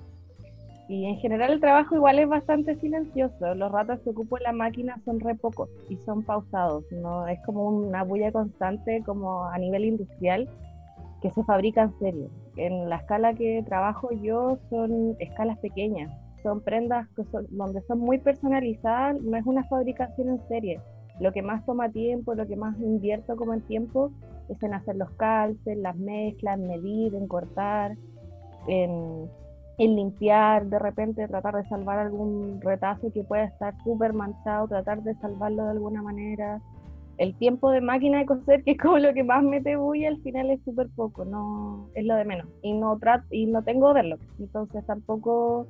Y 0.88 1.06
en 1.06 1.16
general 1.16 1.52
el 1.52 1.60
trabajo 1.60 1.94
igual 1.94 2.18
es 2.18 2.28
bastante 2.28 2.76
silencioso, 2.76 3.54
los 3.54 3.72
ratos 3.72 4.00
que 4.00 4.10
ocupo 4.10 4.36
en 4.36 4.42
la 4.42 4.52
máquina 4.52 5.00
son 5.04 5.18
re 5.18 5.34
pocos 5.34 5.70
y 5.88 5.96
son 5.98 6.22
pausados, 6.22 6.84
no 6.92 7.26
es 7.26 7.40
como 7.46 7.68
una 7.68 8.04
bulla 8.04 8.30
constante 8.30 9.02
como 9.04 9.44
a 9.44 9.56
nivel 9.56 9.86
industrial 9.86 10.46
que 11.22 11.30
se 11.30 11.42
fabrica 11.44 11.82
en 11.84 11.98
serio. 11.98 12.28
En 12.56 12.90
la 12.90 12.96
escala 12.96 13.32
que 13.32 13.62
trabajo 13.66 14.10
yo 14.12 14.58
son 14.68 15.16
escalas 15.20 15.58
pequeñas, 15.58 16.12
son 16.42 16.60
prendas 16.60 17.08
donde 17.48 17.80
son 17.82 18.00
muy 18.00 18.18
personalizadas, 18.18 19.18
no 19.22 19.38
es 19.38 19.46
una 19.46 19.64
fabricación 19.64 20.28
en 20.28 20.48
serie. 20.48 20.80
Lo 21.18 21.32
que 21.32 21.40
más 21.40 21.64
toma 21.64 21.88
tiempo, 21.88 22.34
lo 22.34 22.46
que 22.46 22.56
más 22.56 22.78
invierto 22.78 23.36
como 23.36 23.54
en 23.54 23.62
tiempo 23.62 24.10
es 24.50 24.62
en 24.62 24.74
hacer 24.74 24.96
los 24.96 25.10
calces, 25.12 25.78
las 25.78 25.96
mezclas, 25.96 26.58
medir, 26.58 27.14
en 27.14 27.26
cortar, 27.26 27.96
en, 28.68 29.30
en 29.78 29.96
limpiar, 29.96 30.66
de 30.66 30.78
repente 30.78 31.26
tratar 31.26 31.56
de 31.56 31.68
salvar 31.68 31.98
algún 31.98 32.60
retazo 32.60 33.12
que 33.12 33.24
pueda 33.24 33.44
estar 33.44 33.74
súper 33.82 34.12
manchado, 34.12 34.68
tratar 34.68 35.02
de 35.02 35.14
salvarlo 35.16 35.64
de 35.64 35.70
alguna 35.70 36.02
manera 36.02 36.60
el 37.18 37.34
tiempo 37.36 37.70
de 37.70 37.80
máquina 37.80 38.18
de 38.18 38.26
coser, 38.26 38.64
que 38.64 38.72
es 38.72 38.78
como 38.78 38.98
lo 38.98 39.12
que 39.14 39.22
más 39.22 39.42
me 39.42 39.60
te 39.60 39.76
voy, 39.76 40.04
al 40.04 40.20
final 40.22 40.50
es 40.50 40.60
súper 40.64 40.88
poco, 40.94 41.24
no 41.24 41.88
es 41.94 42.04
lo 42.04 42.16
de 42.16 42.24
menos. 42.24 42.46
Y 42.62 42.72
no 42.72 42.98
trato, 42.98 43.26
y 43.30 43.46
no 43.46 43.62
tengo 43.62 43.90
overlock, 43.90 44.20
entonces 44.38 44.84
tampoco, 44.86 45.66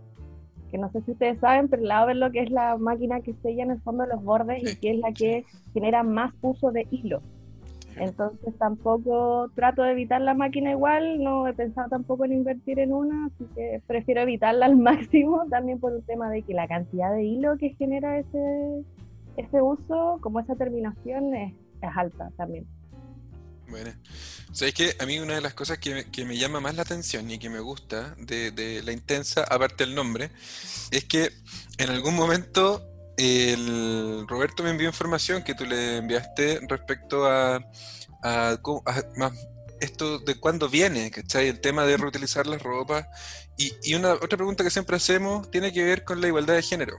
que 0.70 0.78
no 0.78 0.90
sé 0.90 1.02
si 1.02 1.12
ustedes 1.12 1.38
saben, 1.40 1.68
pero 1.68 1.82
la 1.82 2.04
overlock 2.04 2.34
es 2.34 2.50
la 2.50 2.76
máquina 2.76 3.20
que 3.20 3.34
sella 3.42 3.64
en 3.64 3.72
el 3.72 3.80
fondo 3.82 4.06
los 4.06 4.22
bordes 4.22 4.62
y 4.62 4.76
que 4.80 4.92
es 4.92 4.98
la 4.98 5.12
que 5.12 5.44
genera 5.72 6.02
más 6.02 6.32
uso 6.42 6.70
de 6.70 6.86
hilo. 6.90 7.20
Entonces 7.96 8.54
tampoco 8.58 9.50
trato 9.54 9.82
de 9.82 9.92
evitar 9.92 10.20
la 10.20 10.34
máquina 10.34 10.70
igual, 10.70 11.22
no 11.22 11.46
he 11.46 11.54
pensado 11.54 11.88
tampoco 11.88 12.24
en 12.24 12.32
invertir 12.32 12.78
en 12.78 12.92
una, 12.92 13.26
así 13.26 13.44
que 13.54 13.82
prefiero 13.86 14.22
evitarla 14.22 14.66
al 14.66 14.76
máximo, 14.90 15.44
también 15.48 15.78
por 15.80 15.92
el 15.92 16.02
tema 16.04 16.30
de 16.30 16.42
que 16.42 16.54
la 16.54 16.66
cantidad 16.68 17.12
de 17.12 17.24
hilo 17.24 17.56
que 17.58 17.70
genera 17.70 18.18
ese 18.18 18.84
ese 19.36 19.60
uso, 19.60 20.18
como 20.20 20.40
esa 20.40 20.54
terminación, 20.54 21.34
es, 21.34 21.54
alta 21.94 22.30
también. 22.38 22.66
Bueno, 23.68 23.90
sabéis 24.52 24.74
que 24.74 24.90
a 24.98 25.04
mí 25.04 25.18
una 25.18 25.34
de 25.34 25.42
las 25.42 25.52
cosas 25.52 25.76
que, 25.78 26.06
que, 26.10 26.24
me 26.24 26.38
llama 26.38 26.60
más 26.60 26.76
la 26.76 26.82
atención 26.82 27.30
y 27.30 27.38
que 27.38 27.50
me 27.50 27.60
gusta 27.60 28.14
de, 28.18 28.52
de, 28.52 28.82
la 28.82 28.92
intensa, 28.92 29.44
aparte 29.44 29.84
del 29.84 29.94
nombre, 29.94 30.30
es 30.90 31.04
que 31.04 31.30
en 31.76 31.90
algún 31.90 32.14
momento 32.14 32.93
el 33.16 34.26
Roberto 34.28 34.62
me 34.62 34.70
envió 34.70 34.88
información 34.88 35.42
que 35.42 35.54
tú 35.54 35.64
le 35.64 35.98
enviaste 35.98 36.60
respecto 36.68 37.26
a, 37.26 37.56
a, 38.22 38.50
a, 38.52 39.32
esto 39.80 40.18
de 40.18 40.34
cuándo 40.36 40.68
viene, 40.68 41.10
¿cachai? 41.10 41.48
El 41.48 41.60
tema 41.60 41.84
de 41.84 41.96
reutilizar 41.96 42.46
las 42.46 42.62
ropas. 42.62 43.06
Y, 43.56 43.72
y, 43.84 43.94
una 43.94 44.14
otra 44.14 44.36
pregunta 44.36 44.64
que 44.64 44.70
siempre 44.70 44.96
hacemos 44.96 45.48
tiene 45.50 45.72
que 45.72 45.84
ver 45.84 46.04
con 46.04 46.20
la 46.20 46.26
igualdad 46.26 46.54
de 46.54 46.62
género. 46.62 46.96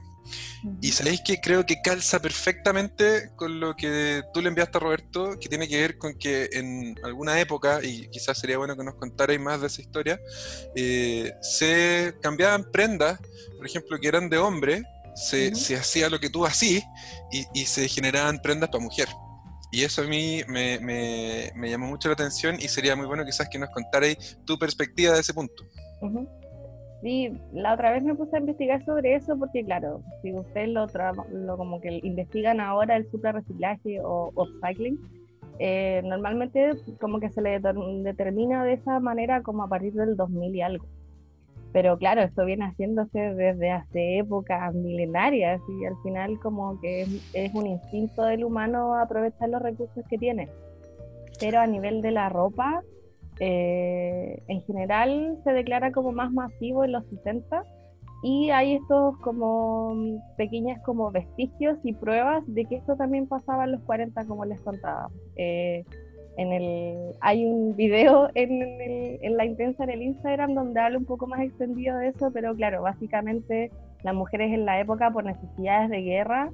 Y 0.80 0.90
sabéis 0.92 1.20
que 1.24 1.40
creo 1.40 1.66
que 1.66 1.82
calza 1.82 2.20
perfectamente 2.20 3.30
con 3.36 3.60
lo 3.60 3.76
que 3.76 4.22
tú 4.32 4.40
le 4.40 4.48
enviaste 4.48 4.78
a 4.78 4.80
Roberto, 4.80 5.38
que 5.38 5.48
tiene 5.48 5.68
que 5.68 5.80
ver 5.80 5.98
con 5.98 6.14
que 6.14 6.48
en 6.52 6.98
alguna 7.04 7.38
época, 7.40 7.80
y 7.82 8.08
quizás 8.08 8.38
sería 8.38 8.58
bueno 8.58 8.76
que 8.76 8.84
nos 8.84 8.94
contarais 8.94 9.40
más 9.40 9.60
de 9.60 9.66
esa 9.66 9.82
historia, 9.82 10.20
eh, 10.74 11.32
se 11.42 12.14
cambiaban 12.22 12.70
prendas, 12.72 13.20
por 13.56 13.66
ejemplo, 13.66 13.98
que 14.00 14.08
eran 14.08 14.28
de 14.28 14.38
hombre, 14.38 14.82
se, 15.16 15.54
se 15.54 15.76
hacía 15.76 16.08
lo 16.08 16.20
que 16.20 16.30
tú 16.30 16.46
hacías 16.46 16.84
y, 17.32 17.44
y 17.54 17.64
se 17.64 17.88
generaban 17.88 18.38
prendas 18.40 18.70
para 18.70 18.84
mujer. 18.84 19.08
Y 19.72 19.82
eso 19.82 20.02
a 20.02 20.06
mí 20.06 20.42
me, 20.48 20.78
me, 20.80 21.50
me, 21.54 21.70
llamó 21.70 21.86
mucho 21.86 22.08
la 22.08 22.14
atención 22.14 22.56
y 22.56 22.68
sería 22.68 22.94
muy 22.94 23.06
bueno 23.06 23.24
quizás 23.24 23.48
que 23.48 23.58
nos 23.58 23.70
contarais 23.70 24.38
tu 24.44 24.58
perspectiva 24.58 25.14
de 25.14 25.20
ese 25.20 25.34
punto. 25.34 25.64
Sí, 27.02 27.32
la 27.52 27.74
otra 27.74 27.90
vez 27.90 28.02
me 28.02 28.14
puse 28.14 28.36
a 28.36 28.40
investigar 28.40 28.84
sobre 28.84 29.14
eso 29.16 29.36
porque 29.38 29.64
claro, 29.64 30.02
si 30.22 30.32
ustedes 30.32 30.68
lo, 30.70 30.86
lo 31.32 31.56
como 31.56 31.80
que 31.80 32.00
investigan 32.02 32.60
ahora 32.60 32.96
el 32.96 33.06
reciclaje 33.22 34.00
o 34.02 34.32
upcycling, 34.34 34.98
eh, 35.58 36.02
normalmente 36.04 36.72
como 37.00 37.18
que 37.18 37.30
se 37.30 37.40
le 37.40 37.60
determina 37.60 38.64
de 38.64 38.74
esa 38.74 39.00
manera 39.00 39.42
como 39.42 39.62
a 39.62 39.68
partir 39.68 39.94
del 39.94 40.16
2000 40.16 40.54
y 40.54 40.62
algo. 40.62 40.86
Pero 41.76 41.98
claro, 41.98 42.22
esto 42.22 42.46
viene 42.46 42.64
haciéndose 42.64 43.18
desde 43.34 43.70
hace 43.70 44.20
épocas 44.20 44.72
milenarias 44.72 45.60
y 45.68 45.84
al 45.84 45.94
final 46.02 46.40
como 46.40 46.80
que 46.80 47.02
es, 47.34 47.54
un 47.54 47.66
instinto 47.66 48.24
del 48.24 48.44
humano 48.44 48.94
aprovechar 48.94 49.50
los 49.50 49.60
recursos 49.60 50.02
que 50.08 50.16
tiene. 50.16 50.48
Pero 51.38 51.60
a 51.60 51.66
nivel 51.66 52.00
de 52.00 52.12
la 52.12 52.30
ropa, 52.30 52.82
eh, 53.40 54.42
en 54.48 54.62
general 54.62 55.36
se 55.44 55.52
declara 55.52 55.92
como 55.92 56.12
más 56.12 56.32
masivo 56.32 56.82
en 56.82 56.92
los 56.92 57.04
60 57.08 57.62
y 58.22 58.48
hay 58.48 58.76
estos 58.76 59.18
como 59.18 60.18
pequeñas 60.38 60.82
como 60.82 61.10
vestigios 61.10 61.76
y 61.84 61.92
pruebas 61.92 62.42
de 62.46 62.64
que 62.64 62.76
esto 62.76 62.96
también 62.96 63.28
pasaba 63.28 63.64
en 63.64 63.72
los 63.72 63.82
40 63.82 64.24
como 64.24 64.46
les 64.46 64.62
contaba. 64.62 65.10
Eh, 65.36 65.84
en 66.36 66.52
el, 66.52 67.12
hay 67.20 67.46
un 67.46 67.74
video 67.76 68.28
en, 68.34 68.62
en, 69.22 69.36
la 69.36 69.44
intensa 69.44 69.84
en 69.84 69.90
el 69.90 70.02
Instagram 70.02 70.54
donde 70.54 70.80
hablo 70.80 70.98
un 70.98 71.06
poco 71.06 71.26
más 71.26 71.40
extendido 71.40 71.96
de 71.98 72.08
eso, 72.08 72.30
pero 72.32 72.54
claro, 72.54 72.82
básicamente 72.82 73.70
las 74.02 74.14
mujeres 74.14 74.52
en 74.52 74.66
la 74.66 74.78
época 74.78 75.10
por 75.10 75.24
necesidades 75.24 75.90
de 75.90 76.02
guerra, 76.02 76.50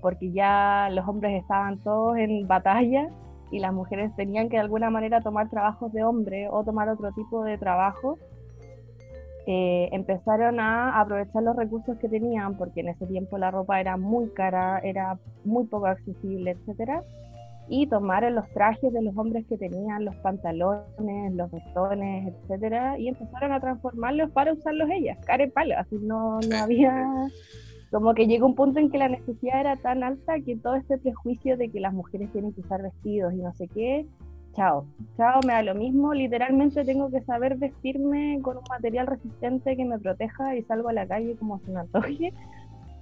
porque 0.00 0.32
ya 0.32 0.88
los 0.90 1.06
hombres 1.06 1.40
estaban 1.40 1.78
todos 1.78 2.16
en 2.16 2.46
batalla 2.46 3.08
y 3.50 3.58
las 3.58 3.72
mujeres 3.72 4.14
tenían 4.16 4.48
que 4.48 4.56
de 4.56 4.62
alguna 4.62 4.88
manera 4.88 5.20
tomar 5.20 5.50
trabajos 5.50 5.92
de 5.92 6.02
hombre 6.02 6.48
o 6.48 6.64
tomar 6.64 6.88
otro 6.88 7.12
tipo 7.12 7.44
de 7.44 7.58
trabajo, 7.58 8.18
eh, 9.46 9.88
empezaron 9.92 10.60
a 10.60 10.98
aprovechar 10.98 11.42
los 11.42 11.56
recursos 11.56 11.98
que 11.98 12.08
tenían, 12.08 12.56
porque 12.56 12.80
en 12.80 12.88
ese 12.88 13.06
tiempo 13.06 13.36
la 13.36 13.50
ropa 13.50 13.80
era 13.80 13.96
muy 13.96 14.30
cara, 14.30 14.78
era 14.78 15.18
muy 15.44 15.66
poco 15.66 15.86
accesible, 15.86 16.52
etcétera 16.52 17.02
y 17.70 17.86
tomaron 17.86 18.34
los 18.34 18.48
trajes 18.50 18.92
de 18.92 19.00
los 19.00 19.16
hombres 19.16 19.46
que 19.46 19.56
tenían, 19.56 20.04
los 20.04 20.16
pantalones, 20.16 21.32
los 21.34 21.50
vestones, 21.52 22.34
etcétera, 22.34 22.98
y 22.98 23.06
empezaron 23.06 23.52
a 23.52 23.60
transformarlos 23.60 24.30
para 24.32 24.52
usarlos 24.52 24.90
ellas, 24.90 25.16
cara 25.24 25.44
y 25.44 25.50
palo, 25.50 25.76
así 25.78 25.96
no, 26.02 26.40
no 26.40 26.56
había 26.56 27.06
como 27.92 28.14
que 28.14 28.26
llegó 28.26 28.46
un 28.46 28.56
punto 28.56 28.80
en 28.80 28.90
que 28.90 28.98
la 28.98 29.08
necesidad 29.08 29.60
era 29.60 29.76
tan 29.76 30.02
alta 30.02 30.40
que 30.40 30.56
todo 30.56 30.74
este 30.74 30.98
prejuicio 30.98 31.56
de 31.56 31.70
que 31.70 31.80
las 31.80 31.92
mujeres 31.92 32.30
tienen 32.32 32.52
que 32.52 32.60
usar 32.60 32.82
vestidos 32.82 33.32
y 33.34 33.36
no 33.36 33.52
sé 33.54 33.68
qué, 33.68 34.04
chao, 34.56 34.84
chao, 35.16 35.40
me 35.46 35.52
da 35.52 35.62
lo 35.62 35.76
mismo, 35.76 36.12
literalmente 36.12 36.84
tengo 36.84 37.08
que 37.08 37.20
saber 37.22 37.56
vestirme 37.56 38.40
con 38.42 38.56
un 38.56 38.64
material 38.68 39.06
resistente 39.06 39.76
que 39.76 39.84
me 39.84 39.98
proteja 39.98 40.56
y 40.56 40.62
salgo 40.64 40.88
a 40.88 40.92
la 40.92 41.06
calle 41.06 41.36
como 41.36 41.60
se 41.60 41.70
me 41.70 41.80
antoje 41.80 42.32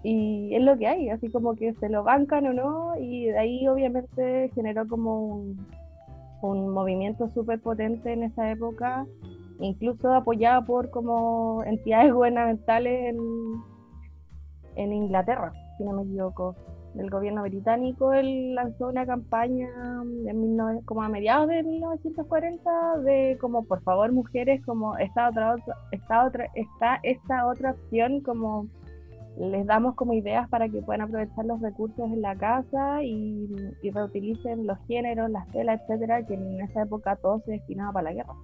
y 0.02 0.54
es 0.54 0.62
lo 0.62 0.78
que 0.78 0.86
hay, 0.86 1.10
así 1.10 1.28
como 1.30 1.54
que 1.54 1.74
se 1.74 1.88
lo 1.88 2.04
bancan 2.04 2.46
o 2.46 2.52
no, 2.52 2.92
y 2.98 3.26
de 3.26 3.38
ahí 3.38 3.68
obviamente 3.68 4.50
generó 4.54 4.86
como 4.86 5.42
un, 6.42 6.68
movimiento 6.70 7.28
súper 7.34 7.60
potente 7.60 8.12
en 8.12 8.22
esa 8.22 8.50
época, 8.50 9.06
incluso 9.58 10.12
apoyado 10.14 10.64
por 10.64 10.90
como 10.90 11.64
entidades 11.64 12.12
gubernamentales 12.12 13.14
en, 14.76 14.92
Inglaterra, 14.92 15.52
si 15.76 15.84
no 15.84 15.92
me 15.92 16.02
equivoco. 16.02 16.54
El 16.96 17.10
gobierno 17.10 17.42
británico 17.42 18.12
él 18.12 18.54
lanzó 18.54 18.88
una 18.88 19.04
campaña 19.04 19.68
en 20.26 20.80
como 20.84 21.02
a 21.02 21.08
mediados 21.08 21.48
de 21.48 21.62
1940 21.62 22.98
de 23.04 23.36
como 23.40 23.64
por 23.64 23.82
favor 23.82 24.10
mujeres 24.12 24.64
como 24.64 24.96
esta 24.96 25.28
otra, 25.28 25.56
esta 25.92 26.24
otra 26.24 26.46
está 26.54 26.98
esta 27.02 27.46
otra 27.46 27.72
opción 27.72 28.20
como 28.22 28.68
les 29.38 29.66
damos 29.66 29.94
como 29.94 30.14
ideas 30.14 30.48
para 30.48 30.68
que 30.68 30.82
puedan 30.82 31.02
aprovechar 31.02 31.44
los 31.44 31.60
recursos 31.60 32.10
en 32.12 32.22
la 32.22 32.36
casa 32.36 33.02
y, 33.02 33.48
reutilicen 33.92 34.66
los 34.66 34.78
géneros, 34.86 35.30
las 35.30 35.50
telas, 35.52 35.80
etcétera, 35.82 36.26
que 36.26 36.34
en 36.34 36.60
esa 36.60 36.82
época 36.82 37.16
todo 37.16 37.42
se 37.44 37.52
destinaba 37.52 37.92
para 37.92 38.10
la 38.10 38.14
guerra. 38.14 38.34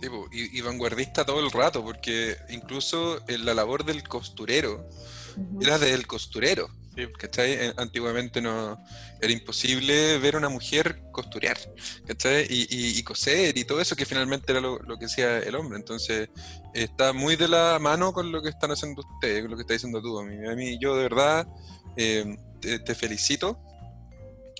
Sí, 0.00 0.08
y, 0.52 0.60
vanguardista 0.60 1.24
todo 1.24 1.40
el 1.40 1.50
rato, 1.50 1.84
porque 1.84 2.36
incluso 2.50 3.18
en 3.28 3.44
la 3.44 3.54
labor 3.54 3.84
del 3.84 4.06
costurero 4.06 4.86
era 5.60 5.78
del 5.78 6.06
costurero. 6.06 6.68
¿Cachai? 7.18 7.72
Antiguamente 7.76 8.40
no 8.40 8.78
era 9.20 9.32
imposible 9.32 10.18
ver 10.18 10.34
a 10.34 10.38
una 10.38 10.48
mujer 10.48 11.02
costurear, 11.10 11.56
¿cachai? 12.06 12.46
Y, 12.48 13.02
coser 13.02 13.56
y 13.56 13.64
todo 13.64 13.80
eso 13.80 13.96
que 13.96 14.06
finalmente 14.06 14.52
era 14.52 14.60
lo, 14.60 14.78
que 14.98 15.06
hacía 15.06 15.38
el 15.38 15.54
hombre. 15.54 15.78
Entonces 15.78 16.28
está 16.72 17.12
muy 17.12 17.36
de 17.36 17.48
la 17.48 17.78
mano 17.80 18.12
con 18.12 18.30
lo 18.32 18.42
que 18.42 18.48
están 18.48 18.70
haciendo 18.70 19.02
ustedes, 19.02 19.42
con 19.42 19.50
lo 19.50 19.56
que 19.56 19.62
está 19.62 19.74
diciendo 19.74 20.02
tú. 20.02 20.18
A 20.18 20.24
mí, 20.24 20.78
yo 20.78 20.96
de 20.96 21.02
verdad 21.04 21.46
eh, 21.96 22.36
te, 22.60 22.94
felicito 22.94 23.58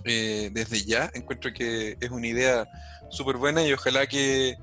eh, 0.05 0.51
desde 0.53 0.85
ya. 0.85 1.11
Encuentro 1.15 1.53
que 1.53 1.97
es 2.01 2.11
una 2.11 2.27
idea 2.27 2.69
súper 3.11 3.37
buena 3.37 3.67
y 3.67 3.73
ojalá 3.73 4.07
que 4.07 4.57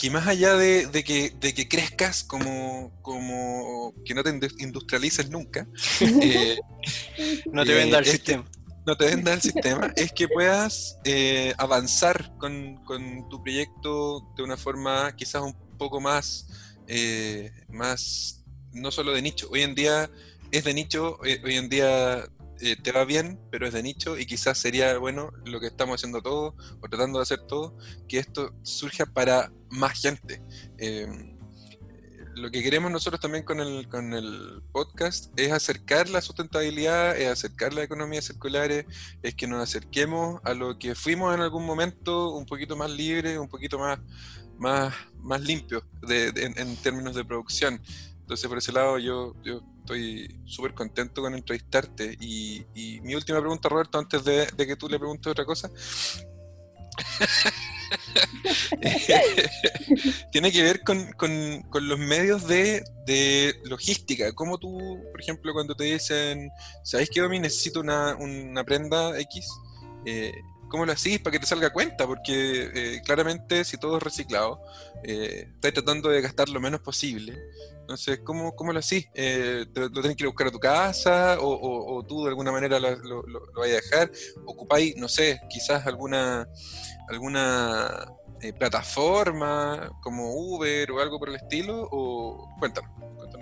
que 0.00 0.10
más 0.10 0.26
allá 0.26 0.56
de, 0.56 0.88
que, 1.04 1.30
de 1.38 1.52
que 1.52 1.68
crezcas 1.68 2.24
como, 2.24 2.90
como 3.02 3.94
que 4.02 4.14
no 4.14 4.22
te 4.22 4.30
industrialices 4.58 5.28
nunca, 5.28 5.68
eh, 6.00 6.58
no 7.52 7.66
te 7.66 7.74
venda 7.74 7.98
el 7.98 8.06
sistema. 8.06 8.50
no 8.86 8.96
te 8.96 9.04
venda 9.04 9.34
el 9.34 9.42
sistema, 9.42 9.92
es 9.96 10.10
que 10.12 10.26
puedas 10.26 10.98
eh, 11.04 11.52
avanzar 11.58 12.32
con, 12.38 12.82
con, 12.84 13.28
tu 13.28 13.42
proyecto 13.42 14.26
de 14.38 14.42
una 14.42 14.56
forma 14.56 15.14
quizás 15.16 15.42
un 15.42 15.54
poco 15.76 16.00
más, 16.00 16.48
eh, 16.88 17.52
más, 17.68 18.42
no 18.72 18.90
solo 18.90 19.12
de 19.12 19.20
nicho. 19.20 19.48
Hoy 19.52 19.60
en 19.60 19.74
día 19.74 20.10
es 20.50 20.64
de 20.64 20.72
nicho, 20.72 21.18
hoy 21.20 21.56
en 21.56 21.68
día 21.68 22.26
eh, 22.60 22.76
te 22.76 22.92
va 22.92 23.04
bien, 23.04 23.38
pero 23.50 23.66
es 23.66 23.72
de 23.72 23.82
nicho 23.82 24.18
y 24.18 24.26
quizás 24.26 24.58
sería 24.58 24.98
bueno 24.98 25.32
lo 25.44 25.60
que 25.60 25.66
estamos 25.66 25.96
haciendo 25.96 26.22
todos 26.22 26.54
o 26.80 26.88
tratando 26.88 27.18
de 27.18 27.22
hacer 27.22 27.40
todos, 27.46 27.72
que 28.08 28.18
esto 28.18 28.52
surja 28.62 29.06
para 29.06 29.52
más 29.70 30.00
gente. 30.00 30.42
Em, 30.78 31.38
lo 32.34 32.50
que 32.50 32.62
queremos 32.62 32.90
nosotros 32.90 33.20
también 33.20 33.44
con 33.44 33.60
el, 33.60 33.88
con 33.88 34.12
el 34.14 34.62
podcast 34.72 35.32
es 35.38 35.52
acercar 35.52 36.08
la 36.08 36.20
sustentabilidad, 36.20 37.16
es 37.16 37.28
acercar 37.28 37.74
la 37.74 37.82
economía 37.82 38.22
circulares, 38.22 38.86
es 39.22 39.34
que 39.34 39.46
nos 39.46 39.62
acerquemos 39.62 40.40
a 40.44 40.54
lo 40.54 40.78
que 40.78 40.94
fuimos 40.94 41.34
en 41.34 41.40
algún 41.40 41.66
momento 41.66 42.34
un 42.34 42.46
poquito 42.46 42.76
más 42.76 42.90
libre, 42.90 43.38
un 43.38 43.48
poquito 43.48 43.78
más, 43.78 43.98
más, 44.58 44.94
más 45.18 45.40
limpio 45.40 45.84
en, 46.08 46.76
términos 46.76 47.14
de 47.14 47.24
producción. 47.24 47.80
Entonces, 48.30 48.48
por 48.48 48.58
ese 48.58 48.70
lado, 48.70 48.96
yo, 48.96 49.34
yo 49.42 49.60
estoy 49.80 50.40
súper 50.46 50.72
contento 50.72 51.20
con 51.20 51.34
entrevistarte. 51.34 52.16
Y, 52.20 52.64
mi 53.02 53.16
última 53.16 53.40
pregunta, 53.40 53.68
Roberto, 53.68 53.98
antes 53.98 54.22
de, 54.22 54.46
que 54.56 54.76
tú 54.76 54.88
le 54.88 55.00
preguntes 55.00 55.32
otra 55.32 55.44
cosa, 55.44 55.68
tiene 60.30 60.52
que 60.52 60.62
ver 60.62 60.82
con, 60.84 61.12
los 61.88 61.98
medios 61.98 62.46
de, 62.46 62.84
logística. 63.64 64.32
Como 64.32 64.58
tú, 64.58 65.02
por 65.10 65.20
ejemplo, 65.20 65.52
cuando 65.52 65.74
te 65.74 65.82
dicen, 65.82 66.52
¿sabéis 66.84 67.10
que 67.10 67.22
Domi 67.22 67.40
necesito 67.40 67.80
una, 67.80 68.14
una 68.14 68.62
prenda 68.62 69.18
X? 69.18 69.48
Eh, 70.06 70.30
¿Cómo 70.70 70.86
lo 70.86 70.92
hacís 70.92 71.18
para 71.18 71.32
que 71.32 71.40
te 71.40 71.46
salga 71.46 71.70
cuenta? 71.70 72.06
Porque 72.06 72.70
eh, 72.72 73.02
claramente 73.04 73.64
si 73.64 73.76
todo 73.76 73.96
es 73.96 74.02
reciclado, 74.04 74.62
eh, 75.02 75.48
estás 75.54 75.72
tratando 75.72 76.08
de 76.08 76.20
gastar 76.20 76.48
lo 76.48 76.60
menos 76.60 76.80
posible. 76.80 77.36
Entonces, 77.90 78.20
¿cómo, 78.20 78.54
cómo 78.54 78.72
lo 78.72 78.78
hacís? 78.78 79.10
Eh, 79.14 79.64
¿Lo 79.74 79.90
tenés 79.90 80.16
que 80.16 80.22
ir 80.22 80.26
a 80.26 80.30
buscar 80.30 80.46
a 80.46 80.52
tu 80.52 80.60
casa 80.60 81.38
o, 81.40 82.04
tú 82.06 82.22
de 82.22 82.28
alguna 82.28 82.52
manera 82.52 82.78
lo, 82.78 82.94
lo, 82.94 83.22
lo, 83.24 83.40
vais 83.56 83.72
a 83.72 83.76
dejar? 83.76 84.10
¿Ocupáis, 84.46 84.96
no 84.96 85.08
sé, 85.08 85.40
quizás 85.48 85.84
alguna, 85.88 86.46
alguna 87.08 88.06
eh, 88.42 88.52
plataforma 88.52 89.90
como 90.04 90.32
Uber 90.36 90.88
o 90.92 91.00
algo 91.00 91.18
por 91.18 91.30
el 91.30 91.34
estilo? 91.34 91.88
O 91.90 92.48
cuéntame 92.60 92.86
tú. 92.96 93.38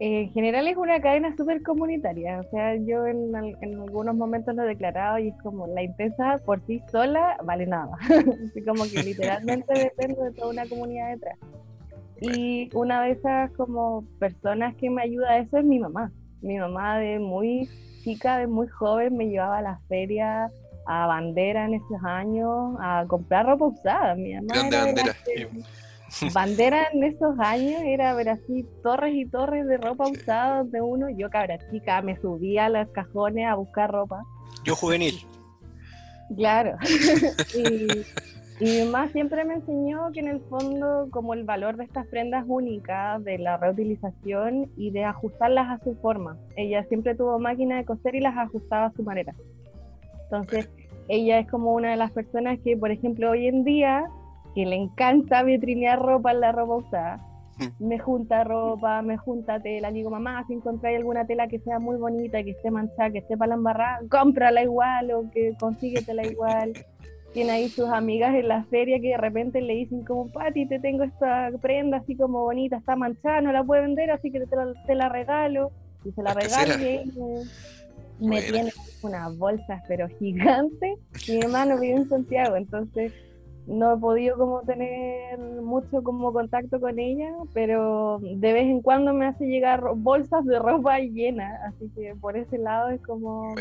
En 0.00 0.32
general 0.32 0.66
es 0.66 0.78
una 0.78 0.98
cadena 1.02 1.36
súper 1.36 1.62
comunitaria, 1.62 2.40
o 2.40 2.50
sea, 2.50 2.74
yo 2.76 3.06
en, 3.06 3.36
en, 3.36 3.80
algunos 3.82 4.16
momentos 4.16 4.54
lo 4.54 4.64
he 4.64 4.68
declarado 4.68 5.18
y 5.18 5.28
es 5.28 5.34
como 5.42 5.66
la 5.66 5.82
intensa 5.82 6.38
por 6.44 6.60
sí 6.66 6.82
sola 6.90 7.36
vale 7.44 7.66
nada, 7.66 7.92
así 8.48 8.64
como 8.64 8.82
que 8.84 9.02
literalmente 9.04 9.72
depende 9.74 10.24
de 10.24 10.32
toda 10.32 10.48
una 10.48 10.66
comunidad 10.66 11.10
detrás. 11.10 11.38
Y 12.22 12.70
una 12.72 13.02
de 13.02 13.12
esas 13.12 13.50
como 13.52 14.04
personas 14.20 14.76
que 14.76 14.88
me 14.88 15.02
ayuda 15.02 15.30
a 15.30 15.38
eso 15.38 15.58
es 15.58 15.64
mi 15.64 15.80
mamá. 15.80 16.12
Mi 16.40 16.56
mamá 16.56 16.98
de 16.98 17.18
muy 17.18 17.68
chica, 18.04 18.38
de 18.38 18.46
muy 18.46 18.68
joven, 18.68 19.16
me 19.16 19.26
llevaba 19.26 19.58
a 19.58 19.62
las 19.62 19.82
ferias, 19.88 20.52
a 20.86 21.06
bandera 21.08 21.64
en 21.64 21.74
esos 21.74 22.04
años, 22.04 22.76
a 22.80 23.04
comprar 23.08 23.46
ropa 23.46 23.66
usada. 23.66 24.14
Mi 24.14 24.34
mamá 24.34 24.54
bandera. 24.70 25.16
bandera 26.32 26.86
en 26.92 27.02
esos 27.02 27.36
años 27.40 27.82
era 27.84 28.14
ver 28.14 28.28
así 28.28 28.64
torres 28.84 29.14
y 29.16 29.26
torres 29.26 29.66
de 29.66 29.78
ropa 29.78 30.08
usada 30.08 30.62
de 30.62 30.80
uno. 30.80 31.08
Yo 31.10 31.28
cabra 31.28 31.58
chica 31.72 32.02
me 32.02 32.16
subía 32.20 32.66
a 32.66 32.68
los 32.68 32.88
cajones 32.90 33.48
a 33.48 33.56
buscar 33.56 33.90
ropa. 33.90 34.22
Yo 34.62 34.76
juvenil. 34.76 35.26
Claro. 36.36 36.76
y, 37.56 38.04
mi 38.62 38.84
mamá 38.84 39.08
siempre 39.08 39.44
me 39.44 39.54
enseñó 39.54 40.12
que 40.12 40.20
en 40.20 40.28
el 40.28 40.40
fondo 40.42 41.08
como 41.10 41.34
el 41.34 41.44
valor 41.44 41.76
de 41.76 41.84
estas 41.84 42.06
prendas 42.06 42.44
únicas, 42.46 43.22
de 43.24 43.38
la 43.38 43.56
reutilización 43.56 44.70
y 44.76 44.90
de 44.90 45.04
ajustarlas 45.04 45.68
a 45.68 45.84
su 45.84 45.96
forma. 45.96 46.36
Ella 46.56 46.84
siempre 46.84 47.14
tuvo 47.14 47.38
máquina 47.38 47.78
de 47.78 47.84
coser 47.84 48.14
y 48.14 48.20
las 48.20 48.36
ajustaba 48.36 48.86
a 48.86 48.92
su 48.92 49.02
manera. 49.02 49.34
Entonces, 50.24 50.70
ella 51.08 51.40
es 51.40 51.48
como 51.48 51.72
una 51.72 51.90
de 51.90 51.96
las 51.96 52.12
personas 52.12 52.58
que, 52.60 52.76
por 52.76 52.90
ejemplo, 52.90 53.30
hoy 53.30 53.48
en 53.48 53.64
día, 53.64 54.04
que 54.54 54.64
le 54.64 54.76
encanta 54.76 55.42
vitrinear 55.42 56.00
ropa 56.00 56.30
en 56.30 56.40
la 56.40 56.52
ropa 56.52 56.76
usada, 56.76 57.16
mm. 57.58 57.84
me 57.84 57.98
junta 57.98 58.44
ropa, 58.44 59.02
me 59.02 59.16
junta 59.16 59.60
tela, 59.60 59.90
digo, 59.90 60.10
mamá, 60.10 60.44
si 60.46 60.54
encontráis 60.54 60.98
alguna 60.98 61.26
tela 61.26 61.48
que 61.48 61.58
sea 61.58 61.78
muy 61.80 61.96
bonita, 61.96 62.42
que 62.44 62.50
esté 62.50 62.70
manchada, 62.70 63.10
que 63.10 63.18
esté 63.18 63.36
para 63.36 63.50
la 63.50 63.54
embarrada, 63.56 64.00
cómprala 64.08 64.62
igual 64.62 65.10
o 65.10 65.30
que 65.30 65.52
consíguetela 65.58 66.24
igual. 66.24 66.72
Tiene 67.32 67.52
ahí 67.52 67.68
sus 67.68 67.88
amigas 67.88 68.34
en 68.34 68.48
la 68.48 68.64
feria 68.64 69.00
que 69.00 69.08
de 69.08 69.16
repente 69.16 69.60
le 69.60 69.74
dicen 69.74 70.04
como, 70.04 70.30
Pati, 70.30 70.66
te 70.66 70.78
tengo 70.78 71.04
esta 71.04 71.50
prenda 71.60 71.98
así 71.98 72.14
como 72.16 72.42
bonita, 72.42 72.76
está 72.76 72.96
manchada, 72.96 73.40
no 73.40 73.52
la 73.52 73.64
puede 73.64 73.82
vender, 73.82 74.10
así 74.10 74.30
que 74.30 74.40
te 74.86 74.94
la, 74.94 75.08
regalo. 75.08 75.70
Y 76.04 76.12
se 76.12 76.22
la 76.22 76.34
regalo 76.34 76.74
y 76.82 78.26
me, 78.26 78.42
tiene 78.42 78.72
unas 79.02 79.36
bolsas 79.38 79.82
pero 79.88 80.08
gigantes. 80.18 80.98
Mi 81.28 81.40
hermano 81.40 81.78
vive 81.78 81.94
en 81.94 82.08
Santiago, 82.08 82.56
entonces 82.56 83.12
no 83.66 83.94
he 83.94 83.96
podido 83.98 84.36
como 84.36 84.62
tener 84.62 85.38
mucho 85.38 86.02
como 86.02 86.32
contacto 86.32 86.80
con 86.80 86.98
ella, 86.98 87.32
pero 87.54 88.18
de 88.20 88.52
vez 88.52 88.64
en 88.64 88.82
cuando 88.82 89.14
me 89.14 89.26
hace 89.26 89.46
llegar 89.46 89.82
bolsas 89.96 90.44
de 90.44 90.58
ropa 90.58 90.98
llena, 90.98 91.60
así 91.68 91.88
que 91.94 92.14
por 92.16 92.36
ese 92.36 92.58
lado 92.58 92.90
es 92.90 93.00
como 93.02 93.54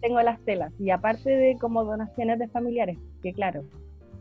tengo 0.00 0.20
las 0.22 0.40
telas 0.44 0.72
y 0.78 0.90
aparte 0.90 1.30
de 1.30 1.56
como 1.58 1.84
donaciones 1.84 2.38
de 2.38 2.48
familiares, 2.48 2.98
que 3.22 3.32
claro, 3.32 3.64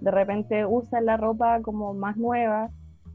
de 0.01 0.11
repente 0.11 0.65
usan 0.65 1.05
la 1.05 1.17
ropa 1.17 1.61
como 1.61 1.93
más 1.93 2.17
nueva 2.17 2.69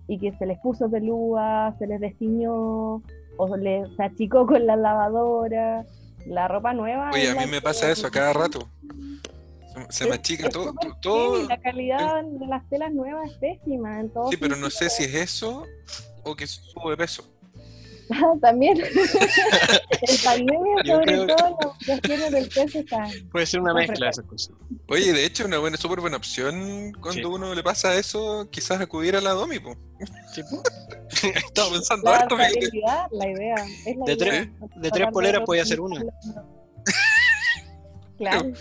y 0.08 0.18
que 0.18 0.32
se 0.32 0.46
les 0.46 0.58
puso 0.58 0.90
pelúa, 0.90 1.74
se 1.78 1.86
les 1.86 2.00
destiñó 2.00 3.02
o 3.36 3.56
les, 3.56 3.88
se 3.96 4.02
achicó 4.02 4.46
con 4.46 4.66
la 4.66 4.76
lavadora, 4.76 5.84
la 6.26 6.48
ropa 6.48 6.72
nueva. 6.72 7.10
Oye, 7.12 7.30
a 7.30 7.34
mí 7.34 7.46
me 7.46 7.60
pasa 7.60 7.90
eso 7.90 8.06
a 8.06 8.10
cada 8.10 8.32
rato. 8.32 8.68
Se, 9.88 10.06
me 10.06 10.16
achica 10.16 10.50
todo. 10.50 10.74
todo 11.00 11.48
la 11.48 11.58
calidad 11.58 12.22
de 12.24 12.46
las 12.46 12.68
telas 12.68 12.92
nuevas 12.92 13.30
es 13.30 13.38
pésima. 13.38 14.02
sí, 14.30 14.36
pero 14.36 14.54
no 14.56 14.68
sé 14.68 14.90
si 14.90 15.04
es 15.04 15.14
eso 15.14 15.64
o 16.24 16.36
que 16.36 16.46
sube 16.46 16.96
peso. 16.96 17.31
También. 18.40 18.78
el 20.02 20.18
pandemia, 20.24 20.84
sobre 20.84 21.16
todo, 21.26 21.58
las 21.60 21.76
cuestiones 21.86 22.30
del 22.30 22.48
peso 22.48 22.78
están. 22.78 23.10
Puede 23.30 23.46
ser 23.46 23.60
una 23.60 23.74
mezcla 23.74 24.06
de 24.06 24.10
esas 24.10 24.24
cosas. 24.24 24.54
Oye, 24.88 25.12
de 25.12 25.24
hecho, 25.24 25.44
una 25.46 25.58
buena, 25.58 25.76
súper 25.76 26.00
buena 26.00 26.16
opción 26.16 26.92
cuando 27.00 27.30
uno 27.30 27.54
le 27.54 27.62
pasa 27.62 27.94
eso, 27.96 28.48
quizás 28.50 28.80
acudir 28.80 29.16
a 29.16 29.20
la 29.20 29.30
Domi, 29.30 29.58
po. 29.58 29.76
Sí, 30.32 30.42
Estaba 31.34 31.70
pensando 31.70 32.10
la 32.10 32.18
esto, 32.18 32.36
La 32.36 32.50
idea. 33.30 33.56
Es 33.86 33.96
la 33.96 34.04
de, 34.04 34.16
Tres, 34.16 34.48
de 34.76 34.90
tres 34.90 35.08
poleras 35.12 35.42
puede 35.44 35.60
hacer 35.60 35.80
una. 35.80 36.02
Claro. 38.18 38.52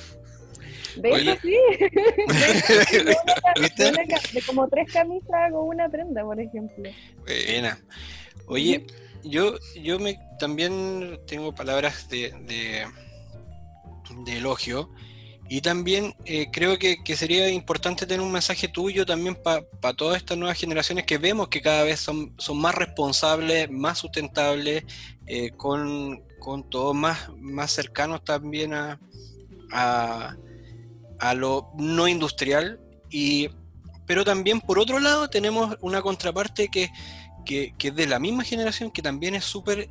De 0.95 1.09
hecho, 1.09 1.35
sí. 1.43 1.55
De, 3.77 3.91
de, 4.33 4.41
como 4.47 4.67
tres 4.67 4.91
camisas 4.91 5.51
con 5.51 5.67
una 5.67 5.87
prenda, 5.87 6.23
por 6.23 6.39
ejemplo. 6.39 6.89
Buena. 7.19 7.77
Oye, 8.47 8.85
yo, 9.23 9.55
yo 9.81 9.99
me, 9.99 10.19
también 10.39 11.19
tengo 11.27 11.53
palabras 11.53 12.09
de, 12.09 12.31
de, 14.25 14.37
elogio 14.37 14.89
y 15.49 15.61
también 15.61 16.15
eh, 16.25 16.47
creo 16.51 16.77
que, 16.77 16.97
sería 17.15 17.49
importante 17.49 18.05
tener 18.05 18.21
un 18.21 18.31
mensaje 18.31 18.67
tuyo 18.67 19.05
también 19.05 19.35
para 19.35 19.93
todas 19.95 20.17
estas 20.17 20.37
nuevas 20.37 20.57
generaciones 20.57 21.05
que 21.05 21.17
vemos 21.17 21.49
que 21.49 21.61
cada 21.61 21.83
vez 21.83 21.99
son, 21.99 22.33
son 22.37 22.57
más 22.57 22.75
responsables, 22.75 23.69
más 23.69 23.97
sustentables, 23.97 24.83
eh, 25.27 25.51
con, 25.51 26.23
con 26.39 26.69
todos 26.69 26.95
más, 26.95 27.29
más 27.37 27.71
cercanos 27.71 28.23
también 28.23 28.73
a, 28.73 28.99
a, 29.71 30.35
a 31.19 31.33
lo 31.33 31.71
no 31.77 32.07
industrial. 32.07 32.79
Y, 33.09 33.49
pero 34.05 34.23
también 34.25 34.59
por 34.59 34.79
otro 34.79 34.99
lado 34.99 35.29
tenemos 35.29 35.77
una 35.81 36.01
contraparte 36.01 36.69
que 36.69 36.89
que, 37.45 37.73
es 37.77 37.95
de 37.95 38.07
la 38.07 38.19
misma 38.19 38.43
generación 38.43 38.91
que 38.91 39.01
también 39.01 39.35
es 39.35 39.45
súper 39.45 39.89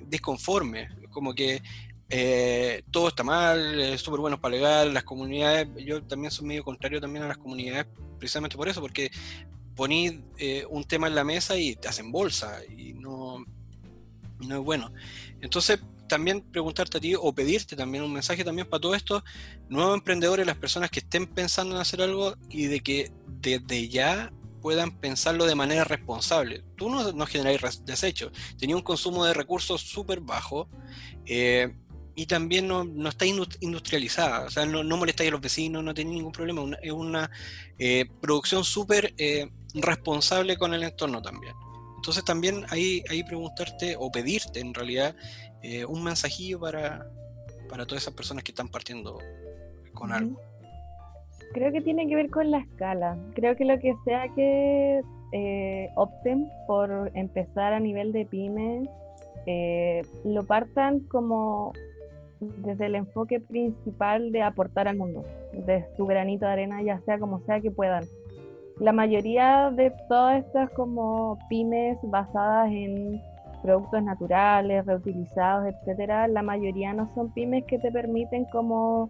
desconforme, 0.00 0.88
como 1.10 1.34
que 1.34 1.62
eh, 2.08 2.82
todo 2.90 3.08
está 3.08 3.24
mal, 3.24 3.80
es 3.80 4.00
súper 4.00 4.20
bueno 4.20 4.40
para 4.40 4.54
legal, 4.54 4.94
las 4.94 5.04
comunidades, 5.04 5.68
yo 5.84 6.02
también 6.02 6.30
soy 6.30 6.46
medio 6.46 6.64
contrario 6.64 7.00
también 7.00 7.24
a 7.24 7.28
las 7.28 7.38
comunidades, 7.38 7.86
precisamente 8.18 8.56
por 8.56 8.68
eso, 8.68 8.80
porque 8.80 9.10
poní 9.74 10.22
eh, 10.38 10.64
un 10.70 10.84
tema 10.84 11.08
en 11.08 11.14
la 11.14 11.24
mesa 11.24 11.56
y 11.56 11.76
te 11.76 11.88
hacen 11.88 12.12
bolsa 12.12 12.60
y 12.64 12.92
no, 12.92 13.44
no 14.40 14.56
es 14.56 14.62
bueno. 14.62 14.92
Entonces, 15.40 15.80
también 16.08 16.42
preguntarte 16.42 16.98
a 16.98 17.00
ti 17.00 17.14
o 17.18 17.32
pedirte 17.32 17.76
también 17.76 18.04
un 18.04 18.12
mensaje 18.12 18.44
también 18.44 18.68
para 18.68 18.80
todos 18.80 18.96
estos 18.96 19.22
nuevos 19.68 19.94
emprendedores, 19.94 20.46
las 20.46 20.56
personas 20.56 20.90
que 20.90 21.00
estén 21.00 21.26
pensando 21.26 21.74
en 21.74 21.80
hacer 21.80 22.02
algo 22.02 22.34
y 22.50 22.66
de 22.66 22.80
que 22.80 23.10
desde 23.40 23.88
ya 23.88 24.32
puedan 24.64 24.98
pensarlo 24.98 25.44
de 25.44 25.54
manera 25.54 25.84
responsable. 25.84 26.64
Tú 26.74 26.88
no, 26.88 27.12
no 27.12 27.26
generáis 27.26 27.84
desechos, 27.84 28.32
tenías 28.58 28.78
un 28.78 28.82
consumo 28.82 29.22
de 29.26 29.34
recursos 29.34 29.82
súper 29.82 30.20
bajo 30.20 30.70
eh, 31.26 31.76
y 32.14 32.24
también 32.24 32.66
no, 32.66 32.82
no 32.82 33.10
está 33.10 33.26
industrializada, 33.26 34.46
o 34.46 34.48
sea, 34.48 34.64
no, 34.64 34.82
no 34.82 34.96
molestáis 34.96 35.28
a 35.28 35.32
los 35.32 35.42
vecinos, 35.42 35.84
no 35.84 35.92
tenéis 35.92 36.16
ningún 36.16 36.32
problema, 36.32 36.62
es 36.80 36.92
una 36.92 37.30
eh, 37.78 38.06
producción 38.22 38.64
súper 38.64 39.12
eh, 39.18 39.50
responsable 39.74 40.56
con 40.56 40.72
el 40.72 40.82
entorno 40.82 41.20
también. 41.20 41.54
Entonces 41.96 42.24
también 42.24 42.64
ahí, 42.70 43.04
ahí 43.10 43.22
preguntarte 43.22 43.96
o 43.98 44.10
pedirte 44.10 44.60
en 44.60 44.72
realidad 44.72 45.14
un 45.88 46.02
mensajillo 46.02 46.58
para, 46.58 47.06
para 47.68 47.84
todas 47.84 48.02
esas 48.02 48.14
personas 48.14 48.42
que 48.44 48.52
están 48.52 48.70
partiendo 48.70 49.18
con 49.92 50.10
algo. 50.10 50.40
Creo 51.54 51.70
que 51.70 51.80
tiene 51.80 52.08
que 52.08 52.16
ver 52.16 52.30
con 52.30 52.50
la 52.50 52.58
escala. 52.58 53.16
Creo 53.34 53.54
que 53.54 53.64
lo 53.64 53.78
que 53.78 53.94
sea 54.04 54.26
que 54.34 55.00
eh, 55.32 55.88
opten 55.94 56.50
por 56.66 57.12
empezar 57.14 57.72
a 57.72 57.78
nivel 57.78 58.12
de 58.12 58.26
pyme, 58.26 58.82
eh, 59.46 60.02
lo 60.24 60.42
partan 60.42 61.00
como 61.08 61.72
desde 62.40 62.86
el 62.86 62.96
enfoque 62.96 63.38
principal 63.38 64.32
de 64.32 64.42
aportar 64.42 64.88
al 64.88 64.96
mundo, 64.96 65.24
de 65.52 65.86
su 65.96 66.06
granito 66.06 66.44
de 66.44 66.52
arena, 66.52 66.82
ya 66.82 66.98
sea 67.02 67.20
como 67.20 67.38
sea 67.46 67.60
que 67.60 67.70
puedan. 67.70 68.04
La 68.80 68.92
mayoría 68.92 69.70
de 69.70 69.92
todas 70.08 70.44
estas 70.44 70.70
como 70.70 71.38
pymes 71.48 71.96
basadas 72.02 72.68
en 72.72 73.22
productos 73.62 74.02
naturales, 74.02 74.84
reutilizados, 74.84 75.72
etcétera, 75.72 76.26
la 76.26 76.42
mayoría 76.42 76.92
no 76.92 77.08
son 77.14 77.32
pymes 77.32 77.64
que 77.64 77.78
te 77.78 77.92
permiten 77.92 78.44
como 78.46 79.08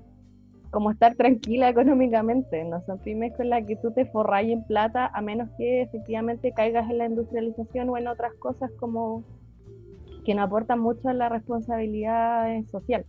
como 0.75 0.91
estar 0.91 1.15
tranquila 1.15 1.69
económicamente, 1.69 2.65
no 2.65 2.85
son 2.85 2.99
pymes 2.99 3.33
con 3.37 3.49
las 3.49 3.65
que 3.65 3.77
tú 3.77 3.93
te 3.93 4.07
forras 4.07 4.43
en 4.43 4.65
plata, 4.65 5.07
a 5.07 5.23
menos 5.23 5.49
que 5.57 5.83
efectivamente 5.83 6.51
caigas 6.51 6.91
en 6.91 6.99
la 6.99 7.07
industrialización 7.07 7.91
o 7.91 7.97
en 7.97 8.09
otras 8.09 8.35
cosas 8.41 8.73
como 8.81 9.23
que 10.25 10.35
no 10.35 10.43
aportan 10.43 10.81
mucho 10.81 11.09
a 11.09 11.15
la 11.15 11.29
responsabilidad 11.29 12.61
social. 12.73 13.07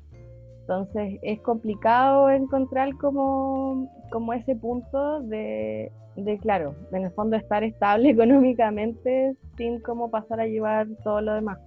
Entonces 0.60 1.18
es 1.24 1.42
complicado 1.42 2.30
encontrar 2.30 2.96
como, 2.98 3.92
como 4.12 4.34
ese 4.34 4.56
punto 4.56 5.22
de, 5.22 5.92
de, 6.18 6.38
claro, 6.38 6.76
en 6.92 7.06
el 7.06 7.12
fondo 7.14 7.36
estar 7.36 7.64
estable 7.64 8.10
económicamente 8.12 9.36
sin 9.58 9.80
como 9.82 10.12
pasar 10.12 10.40
a 10.40 10.46
llevar 10.46 10.86
todo 11.04 11.20
lo 11.20 11.34
demás. 11.34 11.58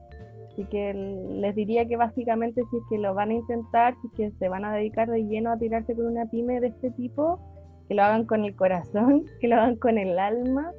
Así 0.59 0.67
que 0.71 0.93
les 0.93 1.55
diría 1.55 1.87
que 1.87 1.97
básicamente 1.97 2.65
si 2.69 2.79
es 2.79 2.83
que 2.91 2.99
lo 2.99 3.15
van 3.15 3.31
a 3.31 3.35
intentar, 3.35 3.95
si 4.01 4.09
es 4.09 4.13
que 4.33 4.39
se 4.41 4.49
van 4.49 4.65
a 4.65 4.75
dedicar 4.75 5.09
de 5.09 5.23
lleno 5.23 5.53
a 5.53 5.57
tirarse 5.57 5.95
con 5.95 6.07
una 6.07 6.27
pyme 6.27 6.59
de 6.59 6.67
este 6.67 6.91
tipo, 6.91 7.39
que 7.87 7.95
lo 7.95 8.03
hagan 8.03 8.25
con 8.25 8.45
el 8.45 8.57
corazón, 8.57 9.25
que 9.41 9.47
lo 9.47 9.55
hagan 9.55 9.77
con 9.77 9.99
el 9.99 10.19
alma, 10.19 10.73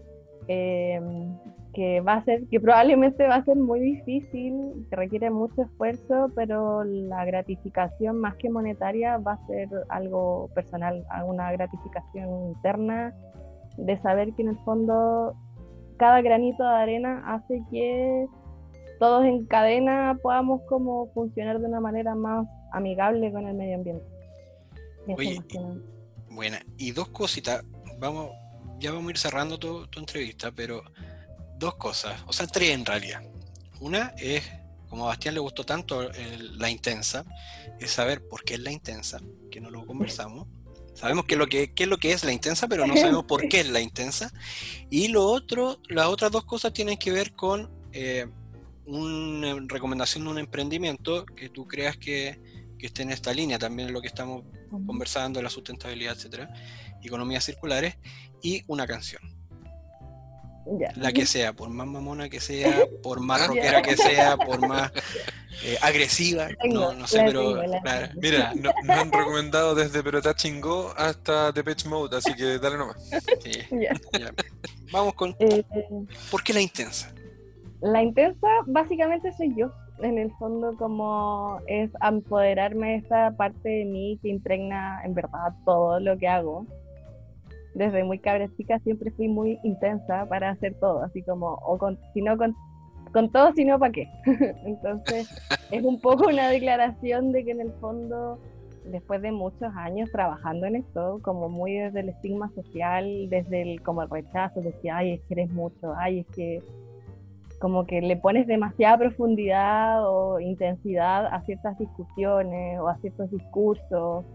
em, 0.50 1.34
que 1.74 2.02
va 2.02 2.16
a 2.16 2.26
ser, 2.26 2.46
que 2.50 2.60
probablemente 2.60 3.26
va 3.26 3.36
a 3.36 3.46
ser 3.46 3.56
muy 3.56 3.80
difícil, 3.80 4.86
que 4.90 4.98
requiere 4.98 5.30
mucho 5.30 5.62
esfuerzo, 5.62 6.30
pero 6.36 6.84
la 6.84 7.24
gratificación 7.24 8.18
más 8.18 8.36
que 8.36 8.50
monetaria 8.50 9.18
va 9.18 9.34
a 9.34 9.48
ser 9.48 9.70
algo 9.88 10.50
personal, 10.56 11.06
una 11.26 11.54
gratificación 11.54 12.50
interna 12.50 13.14
de 13.78 13.98
saber 14.02 14.34
que 14.34 14.42
en 14.42 14.50
el 14.50 14.58
fondo 14.66 15.38
cada 15.96 16.22
granito 16.22 16.64
de 16.64 16.70
arena 16.70 17.24
hace 17.26 17.62
que 17.72 18.28
todos 19.00 19.26
en 19.26 19.46
cadena 19.46 20.20
podamos 20.22 20.62
como 20.68 21.12
funcionar 21.14 21.60
de 21.60 21.66
una 21.66 21.80
manera 21.80 22.14
más 22.16 22.46
amigable 22.72 23.32
con 23.32 23.48
el 23.48 23.56
medio 23.56 23.76
ambiente. 23.76 24.06
Oye, 25.18 25.42
buena, 26.30 26.62
y 26.78 26.92
dos 26.92 27.08
cositas, 27.10 27.64
vamos, 27.98 28.30
ya 28.80 28.92
vamos 28.92 29.08
a 29.08 29.12
ir 29.12 29.18
cerrando 29.18 29.58
tu, 29.58 29.88
entrevista, 29.98 30.52
pero 30.52 30.84
dos 31.58 31.76
cosas, 31.76 32.22
o 32.28 32.34
sea, 32.34 32.46
tres 32.46 32.72
en 32.72 32.86
realidad. 32.86 33.24
Una 33.80 34.14
es, 34.18 34.44
como 34.90 35.06
a 35.06 35.08
Bastián 35.08 35.34
le 35.34 35.40
gustó 35.40 35.66
tanto 35.66 36.10
la 36.58 36.70
intensa, 36.70 37.26
es 37.80 37.92
saber 37.92 38.28
por 38.28 38.44
qué 38.44 38.56
es 38.56 38.60
la 38.60 38.72
intensa, 38.72 39.20
que 39.50 39.62
no 39.62 39.72
lo 39.72 39.86
conversamos. 39.86 40.48
Sabemos 40.94 41.26
qué 41.26 41.36
es 41.36 41.40
lo 41.40 41.48
que, 41.48 41.74
qué 41.74 41.84
es 41.84 41.90
lo 41.90 41.98
que 41.98 42.12
es 42.12 42.26
la 42.26 42.34
intensa, 42.34 42.68
pero 42.68 42.86
no 42.86 42.98
sabemos 42.98 43.24
por 43.24 43.48
qué 43.48 43.62
es 43.62 43.70
la 43.70 43.80
intensa. 43.80 44.32
Y 44.90 45.08
lo 45.08 45.26
otro, 45.26 45.80
las 45.88 46.08
otras 46.08 46.30
dos 46.30 46.44
cosas 46.44 46.74
tienen 46.74 46.98
que 46.98 47.12
ver 47.12 47.32
con 47.32 47.72
eh, 47.94 48.28
una 48.90 49.56
recomendación 49.68 50.26
de 50.26 50.30
un 50.32 50.38
emprendimiento 50.40 51.26
que 51.26 51.50
tú 51.50 51.68
creas 51.68 51.98
que, 51.98 52.40
que 52.78 52.88
esté 52.88 53.04
en 53.04 53.12
esta 53.12 53.34
línea, 53.34 53.60
también 53.60 53.94
lo 53.94 54.02
que 54.02 54.08
estamos 54.08 54.44
conversando, 54.86 55.42
la 55.42 55.50
sustentabilidad, 55.50 56.16
etcétera, 56.16 56.54
economías 57.02 57.44
circulares, 57.44 57.98
y 58.42 58.64
una 58.68 58.88
canción. 58.88 59.22
La 60.96 61.12
que 61.12 61.26
sea, 61.26 61.54
por 61.54 61.70
más 61.70 61.88
mamona 61.88 62.30
que 62.30 62.40
sea, 62.40 62.86
por 63.04 63.22
más 63.22 63.48
rockera 63.48 63.82
que 63.82 63.98
sea, 63.98 64.38
por 64.38 64.68
más 64.68 64.92
eh, 65.64 65.78
agresiva, 65.82 66.50
no, 66.70 66.94
no, 66.94 67.08
sé, 67.08 67.24
pero 67.26 67.62
mira, 68.22 68.54
nos 68.56 68.74
han 68.90 69.12
recomendado 69.12 69.74
desde 69.74 70.04
Perota 70.04 70.36
Chingó 70.36 70.94
hasta 70.96 71.52
The 71.54 71.64
Pitch 71.64 71.86
Mode, 71.86 72.18
así 72.18 72.36
que 72.36 72.60
dale 72.60 72.78
nomás. 72.78 72.98
Vamos 74.92 75.14
con 75.16 75.36
eh, 75.40 75.64
¿Por 76.30 76.44
qué 76.44 76.54
la 76.54 76.62
intensa? 76.62 77.14
La 77.82 78.04
intensa 78.04 78.48
básicamente 78.68 79.32
soy 79.34 79.56
yo. 79.56 79.72
En 80.00 80.18
el 80.18 80.32
fondo 80.36 80.76
como 80.78 81.60
es 81.68 81.92
empoderarme 82.02 82.92
de 82.92 82.96
esta 82.96 83.32
parte 83.32 83.68
de 83.68 83.86
mí 83.86 84.18
que 84.22 84.30
impregna 84.30 85.02
en 85.04 85.14
verdad 85.14 85.54
todo 85.66 86.00
lo 86.00 86.18
que 86.18 86.28
hago. 86.28 86.66
Desde 87.76 88.04
muy 88.04 88.20
cabra 88.20 88.48
chica 88.56 88.80
siempre 88.80 89.12
fui 89.12 89.28
muy 89.28 89.60
intensa 89.64 90.26
para 90.26 90.52
hacer 90.52 90.74
todo, 90.80 91.04
así 91.04 91.22
como, 91.22 91.54
o 91.66 91.78
con, 91.78 92.00
si 92.14 92.22
no 92.22 92.38
con, 92.38 92.56
con 93.14 93.32
todo, 93.32 93.54
si 93.54 93.64
no, 93.64 93.78
¿para 93.78 93.92
qué? 93.92 94.08
Entonces 94.66 95.30
es 95.70 95.84
un 95.84 96.00
poco 96.00 96.28
una 96.28 96.50
declaración 96.50 97.32
de 97.32 97.46
que 97.46 97.52
en 97.52 97.62
el 97.62 97.72
fondo 97.74 98.40
después 98.86 99.22
de 99.22 99.32
muchos 99.32 99.74
años 99.76 100.10
trabajando 100.12 100.66
en 100.66 100.78
esto, 100.78 101.20
como 101.22 101.50
muy 101.50 101.74
desde 101.74 102.00
el 102.02 102.10
estigma 102.10 102.50
social, 102.56 103.30
desde 103.30 103.62
el 103.62 103.82
como 103.82 104.02
el 104.02 104.10
rechazo, 104.10 104.62
de 104.62 104.74
que 104.82 104.90
ay, 104.90 105.14
es 105.14 105.22
que 105.22 105.34
eres 105.36 105.52
mucho, 105.52 105.94
ay, 105.96 106.20
es 106.20 106.28
que 106.36 106.64
como 107.60 107.86
que 107.86 108.02
le 108.02 108.16
pones 108.18 108.48
demasiada 108.48 108.98
profundidad 108.98 110.10
o 110.10 110.40
intensidad 110.40 111.28
a 111.28 111.42
ciertas 111.42 111.78
discusiones 111.78 112.80
o 112.80 112.88
a 112.88 112.98
ciertos 112.98 113.30
discursos. 113.32 114.26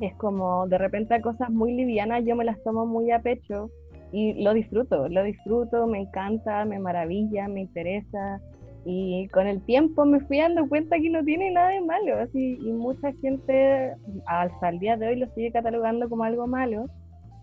Es 0.00 0.14
como 0.16 0.66
de 0.66 0.76
repente 0.76 1.14
a 1.14 1.22
cosas 1.22 1.48
muy 1.50 1.72
livianas 1.72 2.24
yo 2.24 2.36
me 2.36 2.44
las 2.44 2.62
tomo 2.62 2.84
muy 2.84 3.10
a 3.12 3.20
pecho 3.20 3.70
y 4.12 4.42
lo 4.42 4.52
disfruto, 4.52 5.08
lo 5.08 5.22
disfruto, 5.22 5.86
me 5.86 6.00
encanta, 6.00 6.64
me 6.64 6.78
maravilla, 6.78 7.48
me 7.48 7.62
interesa. 7.62 8.40
Y 8.84 9.26
con 9.28 9.48
el 9.48 9.60
tiempo 9.62 10.04
me 10.04 10.20
fui 10.20 10.38
dando 10.38 10.68
cuenta 10.68 10.96
que 10.96 11.10
no 11.10 11.24
tiene 11.24 11.50
nada 11.50 11.70
de 11.70 11.80
malo. 11.80 12.20
Así, 12.20 12.56
y 12.60 12.72
mucha 12.72 13.12
gente 13.20 13.94
hasta 14.26 14.68
el 14.68 14.78
día 14.78 14.96
de 14.96 15.08
hoy 15.08 15.16
lo 15.16 15.26
sigue 15.34 15.50
catalogando 15.50 16.08
como 16.08 16.22
algo 16.22 16.46
malo. 16.46 16.86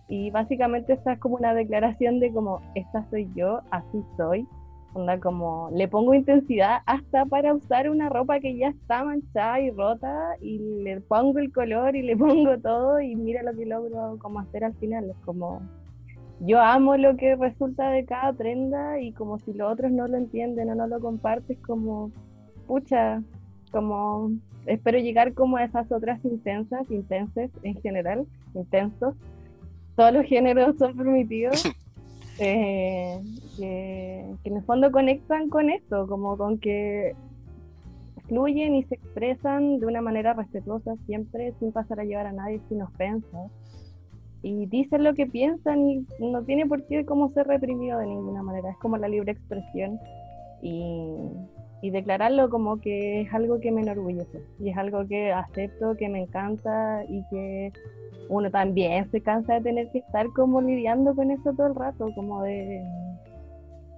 Y 0.08 0.32
básicamente 0.32 0.94
esta 0.94 1.14
es 1.14 1.20
como 1.20 1.36
una 1.36 1.54
declaración 1.54 2.20
de 2.20 2.32
como, 2.32 2.62
esta 2.76 3.06
soy 3.10 3.30
yo, 3.36 3.60
así 3.72 4.02
soy, 4.16 4.48
Onda 4.94 5.20
como 5.20 5.70
le 5.74 5.88
pongo 5.88 6.14
intensidad 6.14 6.82
hasta 6.86 7.26
para 7.26 7.54
usar 7.54 7.90
una 7.90 8.10
ropa 8.10 8.40
que 8.40 8.56
ya 8.56 8.68
está 8.68 9.04
manchada 9.04 9.60
y 9.60 9.72
rota 9.72 10.36
y 10.40 10.60
le 10.84 11.02
pongo 11.02 11.40
el 11.40 11.52
color 11.52 11.96
y 11.96 12.04
le 12.04 12.16
pongo 12.18 12.58
todo 12.60 13.02
y 13.02 13.16
mira 13.16 13.42
lo 13.44 13.54
que 13.56 13.66
logro 13.66 14.18
como 14.20 14.40
hacer 14.40 14.64
al 14.64 14.76
final. 14.76 15.10
Es 15.10 15.18
como 15.26 15.62
yo 16.40 16.62
amo 16.62 16.98
lo 16.98 17.16
que 17.16 17.36
resulta 17.36 17.90
de 17.90 18.06
cada 18.06 18.34
prenda 18.34 19.00
y 19.00 19.14
como 19.14 19.40
si 19.40 19.54
los 19.54 19.72
otros 19.72 19.92
no 19.92 20.08
lo 20.08 20.18
entienden 20.18 20.70
o 20.70 20.76
no 20.76 20.88
lo 20.88 21.00
compartes 21.00 21.58
como 21.60 22.12
pucha, 22.68 23.22
como 23.72 24.32
espero 24.66 25.00
llegar 25.00 25.34
como 25.34 25.58
a 25.58 25.64
esas 25.64 25.92
otras 25.92 26.24
intensas, 26.26 26.90
intensas 26.92 27.50
en 27.64 27.80
general, 27.82 28.26
intensos. 28.54 29.16
Todos 29.96 30.14
los 30.14 30.26
géneros 30.26 30.76
son 30.78 30.96
permitidos. 30.96 31.64
Eh, 32.40 33.22
que, 33.58 34.26
en 34.44 34.58
el 34.58 34.64
fondo 34.64 34.92
conectan 34.92 35.50
con 35.50 35.70
esto, 35.70 36.08
como 36.08 36.38
con 36.38 36.58
que 36.60 37.16
fluyen 38.28 38.76
y 38.76 38.84
se 38.84 38.96
expresan 38.96 39.80
de 39.80 39.86
una 39.86 40.02
manera 40.02 40.34
respetuosa 40.34 40.96
siempre, 41.06 41.54
sin 41.60 41.72
pasar 41.72 42.00
a 42.00 42.04
llevar 42.04 42.28
a 42.28 42.34
nadie 42.34 42.62
sin 42.70 42.82
ofensa. 42.82 43.38
Y 44.42 44.66
dicen 44.66 45.04
lo 45.04 45.14
que 45.14 45.26
piensan 45.26 45.88
y 45.90 46.06
no 46.20 46.44
tiene 46.44 46.66
por 46.66 46.86
qué 46.88 47.06
como 47.06 47.32
ser 47.32 47.48
reprimido 47.48 48.00
de 48.00 48.08
ninguna 48.08 48.44
manera, 48.44 48.72
es 48.72 48.78
como 48.78 48.98
la 48.98 49.08
libre 49.08 49.32
expresión. 49.32 50.00
Y, 50.62 51.16
y 51.84 51.92
declararlo 51.92 52.50
como 52.50 52.80
que 52.80 53.22
es 53.22 53.34
algo 53.34 53.60
que 53.60 53.70
me 53.70 53.82
enorgullece 53.82 54.42
y 54.58 54.70
es 54.70 54.78
algo 54.78 55.06
que 55.06 55.34
acepto, 55.34 55.98
que 55.98 56.08
me 56.08 56.22
encanta 56.22 57.04
y 57.10 57.22
que 57.30 57.74
uno 58.30 58.50
también 58.50 59.12
se 59.12 59.20
cansa 59.20 59.56
de 59.56 59.62
tener 59.62 59.92
que 59.92 59.98
estar 59.98 60.28
como 60.30 60.62
lidiando 60.62 61.14
con 61.14 61.30
eso 61.30 61.52
todo 61.52 61.68
el 61.68 61.76
rato, 61.76 62.10
como 62.16 62.42
de 62.42 62.82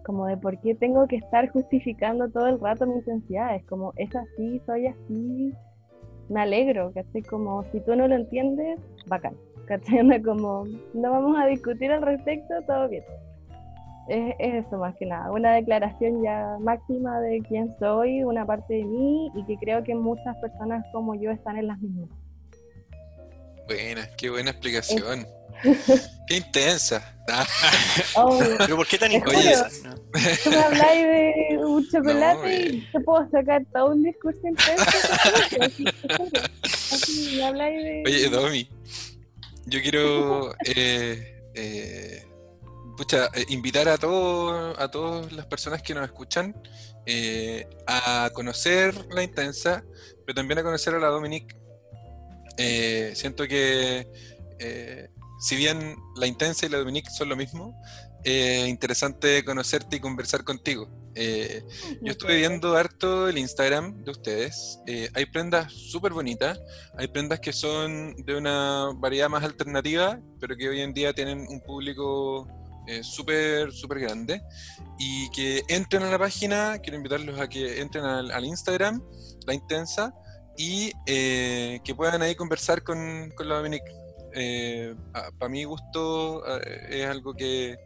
como 0.03 0.25
de 0.25 0.35
por 0.35 0.59
qué 0.61 0.73
tengo 0.73 1.07
que 1.07 1.17
estar 1.17 1.47
justificando 1.49 2.27
todo 2.29 2.47
el 2.47 2.59
rato 2.59 2.87
mi 2.87 2.95
intensidad, 2.95 3.55
es 3.55 3.63
como 3.65 3.93
es 3.97 4.15
así, 4.15 4.59
soy 4.65 4.87
así, 4.87 5.53
me 6.27 6.41
alegro, 6.41 6.91
¿cachai? 6.91 7.21
Como 7.21 7.63
si 7.65 7.81
tú 7.81 7.95
no 7.95 8.07
lo 8.07 8.15
entiendes, 8.15 8.79
bacán, 9.05 9.35
¿cachai? 9.67 9.99
Como 10.23 10.65
no 10.95 11.11
vamos 11.11 11.37
a 11.37 11.45
discutir 11.45 11.91
al 11.91 12.01
respecto, 12.01 12.55
todo 12.65 12.89
bien. 12.89 13.03
Es, 14.09 14.35
es 14.39 14.65
eso 14.65 14.77
más 14.77 14.95
que 14.97 15.05
nada, 15.05 15.31
una 15.31 15.53
declaración 15.53 16.23
ya 16.23 16.57
máxima 16.59 17.19
de 17.21 17.41
quién 17.47 17.73
soy, 17.79 18.23
una 18.23 18.45
parte 18.45 18.75
de 18.75 18.83
mí 18.83 19.31
y 19.35 19.45
que 19.45 19.57
creo 19.57 19.83
que 19.83 19.95
muchas 19.95 20.35
personas 20.37 20.85
como 20.91 21.15
yo 21.15 21.31
están 21.31 21.57
en 21.57 21.67
las 21.67 21.79
mismas. 21.79 22.09
Buena, 23.67 24.07
qué 24.17 24.29
buena 24.29 24.51
explicación. 24.51 25.25
Qué 26.27 26.37
intensa. 26.37 27.15
Ah, 27.29 27.45
Oh, 28.15 28.39
Pero 28.59 28.75
¿por 28.75 28.87
qué 28.87 28.97
tan 28.97 29.11
intensa? 29.11 29.69
tú 30.43 30.49
me 30.51 30.57
habláis 30.57 31.07
de 31.07 31.57
un 31.65 31.89
chocolate 31.89 32.37
No, 32.43 32.75
y 32.75 32.87
te 32.91 32.99
puedo 32.99 33.29
sacar 33.31 33.63
todo 33.73 33.93
un 33.93 34.03
discurso 34.03 34.39
intenso. 34.47 34.83
Así, 36.63 37.37
me 37.37 37.43
habláis 37.45 37.83
de... 37.83 38.03
Oye, 38.05 38.29
Domi, 38.29 38.69
yo 39.65 39.81
quiero 39.81 40.53
eh, 40.65 41.41
eh, 41.55 42.23
pucha, 42.95 43.29
eh, 43.33 43.45
invitar 43.49 43.87
a 43.89 43.97
todos 43.97 44.77
a 44.79 44.89
todas 44.89 45.31
las 45.31 45.45
personas 45.45 45.81
que 45.81 45.93
nos 45.93 46.05
escuchan 46.05 46.55
eh, 47.05 47.67
a 47.87 48.29
conocer 48.33 48.95
la 49.11 49.23
intensa, 49.23 49.83
pero 50.25 50.35
también 50.35 50.59
a 50.59 50.63
conocer 50.63 50.95
a 50.95 50.99
la 50.99 51.07
Dominique. 51.07 51.55
Eh, 52.57 53.11
siento 53.15 53.47
que 53.47 54.07
eh, 54.59 55.09
si 55.39 55.55
bien 55.55 55.95
la 56.15 56.27
intensa 56.27 56.65
y 56.65 56.69
la 56.69 56.77
Dominique 56.77 57.09
son 57.09 57.29
lo 57.29 57.35
mismo, 57.35 57.79
es 58.23 58.67
interesante 58.67 59.43
conocerte 59.45 59.97
y 59.97 59.99
conversar 59.99 60.43
contigo. 60.43 60.89
Eh, 61.13 61.63
yo 62.01 62.11
estuve 62.11 62.35
viendo 62.37 62.75
harto 62.75 63.29
el 63.29 63.37
Instagram 63.37 64.03
de 64.03 64.11
ustedes. 64.11 64.79
Hay 65.13 65.25
prendas 65.27 65.71
súper 65.71 66.11
bonitas. 66.11 66.59
Hay 66.97 67.07
prendas 67.07 67.39
que 67.39 67.53
son 67.53 68.15
de 68.25 68.35
una 68.35 68.89
variedad 68.95 69.29
más 69.29 69.43
alternativa, 69.43 70.19
pero 70.39 70.57
que 70.57 70.67
hoy 70.67 70.81
en 70.81 70.93
día 70.93 71.13
tienen 71.13 71.45
un 71.47 71.61
público 71.61 72.47
eh, 72.87 73.03
súper, 73.03 73.71
súper 73.71 73.99
grande. 73.99 74.41
Y 74.97 75.29
que 75.31 75.63
entren 75.67 76.03
a 76.03 76.09
la 76.09 76.19
página, 76.19 76.79
quiero 76.79 76.97
invitarlos 76.97 77.39
a 77.39 77.47
que 77.47 77.81
entren 77.81 78.05
al, 78.05 78.45
Instagram, 78.45 79.01
La 79.45 79.53
Intensa, 79.53 80.13
y 80.57 80.91
eh, 81.05 81.79
que 81.83 81.95
puedan 81.95 82.21
ahí 82.21 82.35
conversar 82.35 82.83
con, 82.83 83.31
con 83.35 83.49
la 83.49 83.55
Dominique. 83.55 83.91
Para 85.39 85.49
mi 85.49 85.63
gusto 85.63 86.43
eh, 86.59 86.87
es 86.89 87.05
algo 87.07 87.33
que, 87.33 87.77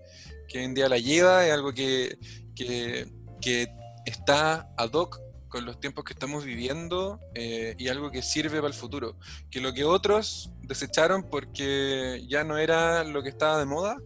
que 0.47 0.59
hoy 0.59 0.65
en 0.65 0.73
día 0.73 0.89
la 0.89 0.97
lleva, 0.97 1.45
es 1.45 1.53
algo 1.53 1.71
que, 1.73 2.17
que, 2.55 3.07
que 3.39 3.67
está 4.05 4.67
ad 4.77 4.91
hoc 4.93 5.28
con 5.49 5.65
los 5.65 5.79
tiempos 5.79 6.03
que 6.05 6.13
estamos 6.13 6.45
viviendo 6.45 7.19
eh, 7.35 7.75
y 7.77 7.87
algo 7.89 8.11
que 8.11 8.21
sirve 8.21 8.57
para 8.57 8.67
el 8.67 8.73
futuro. 8.73 9.17
Que 9.49 9.59
lo 9.59 9.73
que 9.73 9.83
otros 9.83 10.51
desecharon 10.61 11.23
porque 11.29 12.23
ya 12.29 12.43
no 12.43 12.57
era 12.57 13.03
lo 13.03 13.21
que 13.23 13.29
estaba 13.29 13.57
de 13.59 13.65
moda 13.65 13.97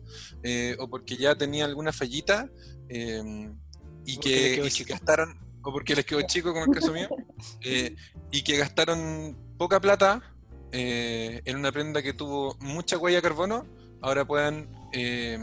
eh, 0.42 0.76
o 0.80 0.90
porque 0.90 1.18
ya 1.18 1.36
tenía 1.36 1.66
alguna 1.66 1.92
fallita 1.92 2.50
eh, 2.90 3.22
y 4.06 4.16
Porque 4.16 4.60
que, 4.62 4.68
y 4.68 4.72
chico. 4.72 4.94
gastaron, 4.94 5.38
o 5.64 5.72
porque 5.72 5.96
les 5.96 6.06
quedó 6.06 6.22
chico 6.24 6.52
como 6.54 6.66
el 6.66 6.72
caso 6.72 6.92
mío, 6.94 7.10
eh, 7.62 7.96
y 8.32 8.42
que 8.44 8.58
gastaron 8.58 9.38
poca 9.58 9.80
plata 9.80 10.22
en 10.76 11.56
una 11.56 11.72
prenda 11.72 12.02
que 12.02 12.14
tuvo 12.14 12.58
mucha 12.60 12.98
huella 12.98 13.18
de 13.18 13.22
carbono, 13.22 13.66
ahora 14.02 14.26
puedan 14.26 14.68
eh, 14.92 15.38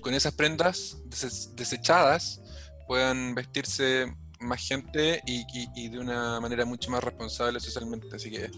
con 0.00 0.14
esas 0.14 0.32
prendas 0.34 0.96
des- 1.04 1.54
desechadas 1.54 2.40
puedan 2.86 3.34
vestirse 3.34 4.06
más 4.40 4.66
gente 4.66 5.20
y, 5.26 5.40
y- 5.52 5.68
y 5.74 5.88
de 5.88 5.98
una 5.98 6.40
manera 6.40 6.64
mucho 6.64 6.90
más 6.90 7.02
responsable 7.02 7.60
socialmente. 7.60 8.06
Así 8.14 8.30
que 8.30 8.50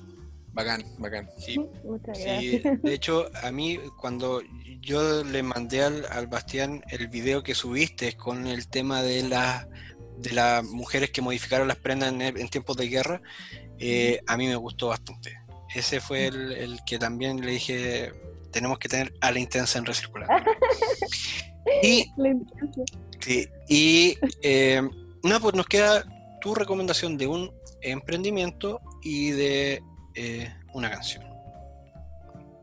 bacán, 0.52 0.82
bacán. 0.98 1.28
Sí, 1.38 1.58
Muchas 1.84 2.18
Sí, 2.18 2.24
gracias. 2.60 2.82
de 2.82 2.94
hecho, 2.94 3.30
a 3.42 3.50
mí 3.50 3.78
cuando 3.98 4.42
yo 4.80 5.22
le 5.24 5.42
mandé 5.42 5.82
al, 5.82 6.04
al 6.10 6.26
Bastián 6.26 6.82
el 6.90 7.08
video 7.08 7.42
que 7.42 7.54
subiste 7.54 8.14
con 8.16 8.46
el 8.46 8.68
tema 8.68 9.02
de 9.02 9.22
las 9.28 9.66
de 10.18 10.32
las 10.32 10.62
mujeres 10.64 11.10
que 11.10 11.22
modificaron 11.22 11.66
las 11.66 11.78
prendas 11.78 12.12
en, 12.12 12.20
en 12.20 12.48
tiempos 12.50 12.76
de 12.76 12.88
guerra, 12.88 13.22
eh, 13.78 14.20
a 14.26 14.36
mí 14.36 14.46
me 14.46 14.56
gustó 14.56 14.88
bastante. 14.88 15.38
Ese 15.74 15.98
fue 16.00 16.26
el, 16.26 16.52
el 16.52 16.78
que 16.84 16.98
también 16.98 17.40
le 17.40 17.52
dije, 17.52 18.12
tenemos 18.52 18.78
que 18.78 18.90
tener 18.90 19.14
a 19.22 19.32
la 19.32 19.38
intensa 19.38 19.78
en 19.78 19.86
recirculando. 19.86 20.34
y 21.82 22.04
sí, 23.20 23.48
y 23.68 24.18
eh, 24.42 24.82
nada, 25.24 25.40
pues 25.40 25.54
nos 25.54 25.66
queda 25.66 26.04
tu 26.40 26.54
recomendación 26.54 27.16
de 27.16 27.26
un 27.26 27.50
emprendimiento 27.82 28.80
y 29.02 29.30
de 29.30 29.82
eh, 30.14 30.52
una 30.74 30.90
canción. 30.90 31.24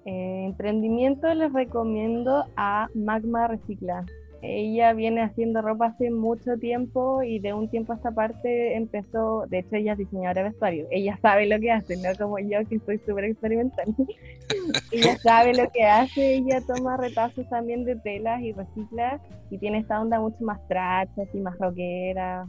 Eh, 0.06 0.46
emprendimiento 0.46 1.34
les 1.34 1.52
recomiendo 1.52 2.46
a 2.56 2.88
Magma 2.94 3.48
Recicla. 3.48 4.06
Ella 4.42 4.94
viene 4.94 5.24
haciendo 5.24 5.62
ropa 5.62 5.88
hace 5.88 6.12
mucho 6.12 6.58
tiempo 6.58 7.24
y 7.24 7.40
de 7.40 7.54
un 7.54 7.70
tiempo 7.70 7.94
a 7.94 7.96
esta 7.96 8.12
parte 8.12 8.76
empezó, 8.76 9.46
de 9.48 9.60
hecho 9.60 9.76
ella 9.76 9.94
es 9.94 9.98
diseñadora 9.98 10.44
de 10.44 10.50
vestuario, 10.50 10.88
ella 10.92 11.18
sabe 11.22 11.48
lo 11.48 11.60
que 11.60 11.72
hace, 11.72 11.98
no 11.98 12.10
como 12.18 12.38
yo 12.40 12.60
que 12.70 12.80
soy 12.80 13.00
súper 13.00 13.26
experimental. 13.26 13.86
ella 14.92 15.18
sabe 15.18 15.54
lo 15.54 15.68
que 15.72 15.84
hace, 15.84 16.36
ella 16.36 16.62
toma 16.62 16.98
retazos 16.98 17.50
también 17.50 17.84
de 17.84 17.96
telas 17.96 18.42
y 18.42 18.54
recicla 18.54 19.20
y 19.50 19.58
tiene 19.58 19.80
esta 19.80 20.00
onda 20.00 20.20
mucho 20.20 20.44
más 20.44 20.60
tracha, 20.68 21.24
así 21.24 21.40
más 21.40 21.58
rockera, 21.58 22.46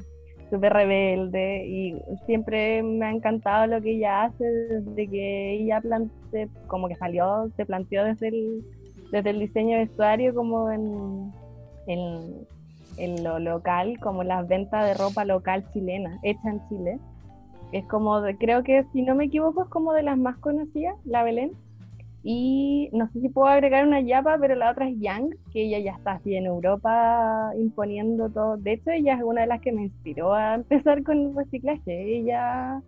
súper 0.51 0.73
rebelde 0.73 1.67
y 1.67 1.97
siempre 2.27 2.83
me 2.83 3.07
ha 3.07 3.11
encantado 3.11 3.67
lo 3.67 3.81
que 3.81 3.93
ella 3.93 4.25
hace 4.25 4.45
desde 4.45 5.09
que 5.09 5.53
ella 5.55 5.81
plante, 5.81 6.49
como 6.67 6.89
que 6.89 6.97
salió, 6.97 7.51
se 7.57 7.65
planteó 7.65 8.05
desde 8.05 8.29
el, 8.29 8.63
desde 9.11 9.31
el 9.31 9.41
diseño 9.41 9.79
de 9.79 9.85
vestuario 9.85 10.35
como 10.35 10.71
en, 10.71 11.33
en, 11.89 12.47
en 12.97 13.25
lo 13.25 13.39
local, 13.41 13.99
como 14.01 14.23
las 14.23 14.47
ventas 14.47 14.87
de 14.87 14.95
ropa 14.95 15.25
local 15.25 15.65
chilena, 15.73 16.19
hecha 16.23 16.51
en 16.51 16.61
Chile. 16.69 16.99
Es 17.73 17.85
como, 17.87 18.21
de- 18.21 18.39
creo 18.39 18.63
que 18.63 18.85
si 18.93 19.03
no 19.03 19.15
me 19.15 19.25
equivoco, 19.25 19.65
es 19.65 19.69
como 19.69 19.93
de 19.93 20.03
las 20.05 20.17
más 20.17 20.37
conocidas, 20.39 20.95
la 21.05 21.23
Belén. 21.25 21.53
Y 22.25 22.91
no 22.93 23.09
sé 23.13 23.21
si 23.21 23.29
puedo 23.29 23.47
agregar 23.47 23.87
una 23.87 24.01
yapa, 24.01 24.37
pero 24.41 24.55
la 24.55 24.71
otra 24.73 24.89
es 24.89 24.99
Yang, 24.99 25.31
que 25.53 25.63
ella 25.67 25.79
ya 25.79 25.93
está 25.93 26.13
así 26.13 26.35
en 26.35 26.47
Europa 26.47 27.53
imponiendo 27.57 28.29
todo. 28.29 28.57
De 28.57 28.73
hecho, 28.73 28.91
ella 28.91 29.15
es 29.15 29.23
una 29.23 29.43
de 29.43 29.47
las 29.47 29.61
que 29.61 29.73
me 29.73 29.83
inspiró 29.85 30.35
a 30.35 30.55
empezar 30.57 31.03
con 31.05 31.19
el 31.19 31.35
reciclaje. 31.35 32.19
Ella, 32.19 32.81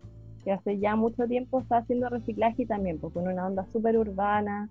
que 0.44 0.52
hace 0.52 0.78
ya 0.78 0.96
mucho 0.96 1.26
tiempo 1.26 1.60
está 1.60 1.78
haciendo 1.78 2.08
reciclaje 2.08 2.62
y 2.62 2.66
también 2.66 2.98
pues, 2.98 3.12
con 3.14 3.28
una 3.28 3.46
onda 3.46 3.66
súper 3.72 3.96
urbana, 3.98 4.68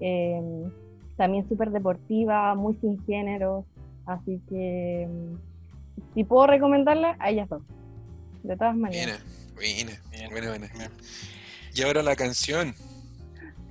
eh, 0.00 0.42
también 1.22 1.48
súper 1.48 1.70
deportiva, 1.70 2.56
muy 2.56 2.74
sin 2.80 3.00
género. 3.06 3.64
Así 4.06 4.40
que, 4.48 5.06
mm, 5.08 6.14
si 6.14 6.24
puedo 6.24 6.48
recomendarla, 6.48 7.16
a 7.20 7.30
ellas 7.30 7.48
dos. 7.48 7.62
De 8.42 8.56
todas 8.56 8.74
maneras. 8.74 9.22
Buena, 9.54 9.92
buena, 10.10 10.48
buena, 10.48 10.68
buena. 10.68 10.90
Y 11.76 11.82
ahora 11.82 12.02
la 12.02 12.16
canción. 12.16 12.74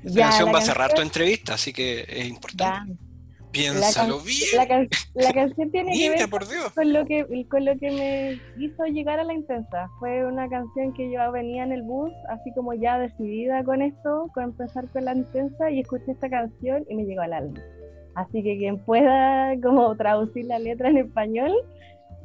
Esta 0.02 0.18
Ya, 0.18 0.30
canción 0.30 0.46
la 0.46 0.52
va 0.54 0.60
a 0.60 0.62
cerrar 0.62 0.94
tu 0.94 1.02
entrevista, 1.02 1.56
así 1.56 1.74
que 1.74 2.06
es 2.08 2.26
importante. 2.26 2.94
Ya. 2.94 3.11
Piénsalo 3.52 4.18
can- 4.18 4.26
bien. 4.26 4.50
La, 4.56 4.68
can- 4.68 4.90
la 5.14 5.34
canción 5.34 5.72
tiene 5.72 5.92
que 5.98 6.10
ver 6.10 6.30
por 6.30 6.48
Dios. 6.48 6.72
con 6.74 6.94
lo 6.94 7.06
que 7.06 7.26
con 7.50 7.66
lo 7.66 7.78
que 7.78 7.92
me 7.92 8.64
hizo 8.64 8.86
llegar 8.86 9.20
a 9.20 9.24
la 9.24 9.34
intensa. 9.34 9.90
Fue 10.00 10.26
una 10.26 10.48
canción 10.50 10.94
que 10.94 11.12
yo 11.12 11.32
venía 11.32 11.64
en 11.64 11.72
el 11.72 11.84
bus, 11.84 12.12
así 12.30 12.52
como 12.54 12.74
ya 12.74 12.98
decidida 13.00 13.64
con 13.64 13.82
esto, 13.82 14.30
con 14.34 14.44
empezar 14.46 14.88
con 14.90 15.06
la 15.06 15.14
intensa, 15.14 15.70
y 15.72 15.82
escuché 15.82 16.12
esta 16.12 16.30
canción 16.30 16.86
y 16.90 16.96
me 16.96 17.04
llegó 17.06 17.22
al 17.22 17.34
alma. 17.34 17.60
Así 18.16 18.44
que 18.44 18.58
quien 18.58 18.78
pueda 18.80 19.54
como 19.62 19.96
traducir 19.96 20.46
la 20.46 20.60
letra 20.60 20.90
en 20.90 20.98
español 20.98 21.54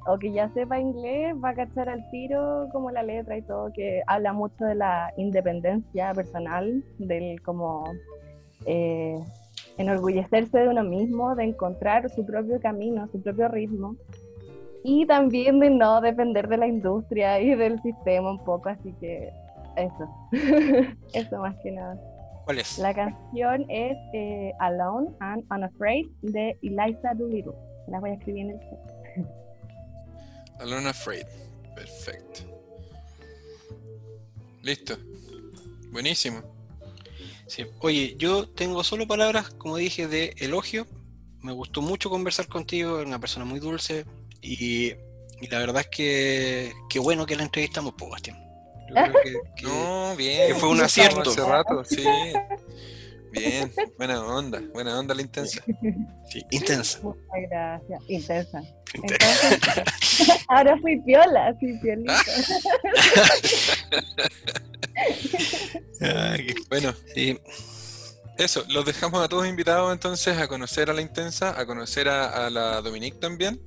o 0.09 0.19
que 0.19 0.33
ya 0.33 0.49
sepa 0.55 0.79
inglés 0.79 1.35
va 1.45 1.51
a 1.51 1.55
cachar 1.55 1.89
al 1.89 2.09
tiro 2.11 2.69
como 2.73 2.91
la 2.93 3.03
letra 3.03 3.37
y 3.37 3.43
todo, 3.43 3.73
que 3.73 4.03
habla 4.07 4.33
mucho 4.33 4.65
de 4.65 4.77
la 4.77 5.13
independencia 5.17 6.13
personal, 6.15 6.85
del 6.99 7.43
como 7.43 7.85
eh, 8.67 9.17
enorgullecerse 9.79 10.59
de 10.59 10.69
uno 10.69 10.85
mismo, 10.85 11.35
de 11.35 11.45
encontrar 11.45 12.09
su 12.11 12.25
propio 12.25 12.61
camino, 12.61 13.09
su 13.13 13.21
propio 13.23 13.49
ritmo 13.49 13.97
y 14.83 15.07
también 15.07 15.59
de 15.59 15.71
no 15.71 16.01
depender 16.01 16.49
de 16.49 16.57
la 16.59 16.67
industria 16.67 17.41
y 17.41 17.55
del 17.55 17.81
sistema 17.83 18.31
un 18.31 18.45
poco, 18.45 18.69
así 18.69 18.93
que 19.01 19.33
eso, 19.77 20.09
eso 21.13 21.39
más 21.39 21.57
que 21.63 21.73
nada. 21.73 21.99
¿Cuál 22.45 22.61
es? 22.61 22.79
La 22.79 22.95
canción 22.95 23.67
es 23.69 23.97
eh, 24.13 24.53
Alone 24.61 25.09
and 25.19 25.45
Unafraid 25.51 26.07
de 26.23 26.57
Eliza 26.63 27.15
Doolittle. 27.15 27.55
La 27.89 27.99
voy 27.99 28.11
a 28.11 28.15
escribir 28.15 28.43
en 28.43 28.51
el 28.53 28.61
chat. 28.61 28.97
Alone 30.61 30.89
Afraid. 30.89 31.27
Perfecto. 31.75 32.43
Listo. 34.63 34.95
Buenísimo. 35.91 36.56
Sí. 37.47 37.65
Oye, 37.81 38.15
yo 38.19 38.49
tengo 38.49 38.83
solo 38.85 39.07
palabras, 39.07 39.51
como 39.51 39.77
dije, 39.77 40.09
de 40.09 40.35
elogio. 40.39 40.87
Me 41.43 41.53
gustó 41.53 41.81
mucho 41.81 42.11
conversar 42.11 42.49
contigo, 42.49 42.97
eres 42.97 43.07
una 43.07 43.21
persona 43.21 43.45
muy 43.45 43.61
dulce 43.61 44.05
y, 44.41 44.87
y 45.41 45.47
la 45.51 45.59
verdad 45.61 45.83
es 45.83 45.89
que 45.89 46.73
qué 46.91 46.99
bueno 46.99 47.25
que 47.27 47.37
la 47.37 47.45
entrevistamos, 47.45 47.95
pues, 47.97 48.11
Bastián. 48.11 48.43
Yo 48.89 48.95
creo 48.95 49.13
que, 49.23 49.33
que- 49.57 49.63
No, 49.67 50.17
bien. 50.17 50.49
que 50.49 50.55
fue 50.59 50.69
un 50.71 50.81
acierto. 50.81 51.31
Hace 51.31 51.45
rato, 51.45 51.85
sí. 51.85 52.05
Bien, 53.33 53.71
buena 53.99 54.25
onda, 54.25 54.63
buena 54.73 54.99
onda 54.99 55.15
la 55.15 55.21
intensa. 55.23 55.63
Sí, 56.29 56.43
intensa. 56.51 57.01
Muchas 57.03 57.23
gracias. 57.51 58.01
Intensa. 58.09 58.63
Entonces, 58.95 60.45
ahora 60.49 60.77
fui 60.81 60.99
piola, 61.03 61.55
fui 61.61 61.79
piolita. 61.81 62.15
Bueno, 66.69 66.93
sí, 67.15 67.39
eso, 68.39 68.65
los 68.69 68.85
dejamos 68.85 69.25
a 69.25 69.29
todos 69.29 69.47
invitados 69.49 69.93
entonces 69.93 70.37
a 70.39 70.47
conocer 70.49 70.91
a 70.91 70.93
la 70.93 71.01
intensa, 71.03 71.59
a 71.59 71.67
conocer 71.67 72.09
a, 72.09 72.47
a 72.47 72.51
la 72.51 72.81
Dominique 72.83 73.19
también. 73.19 73.61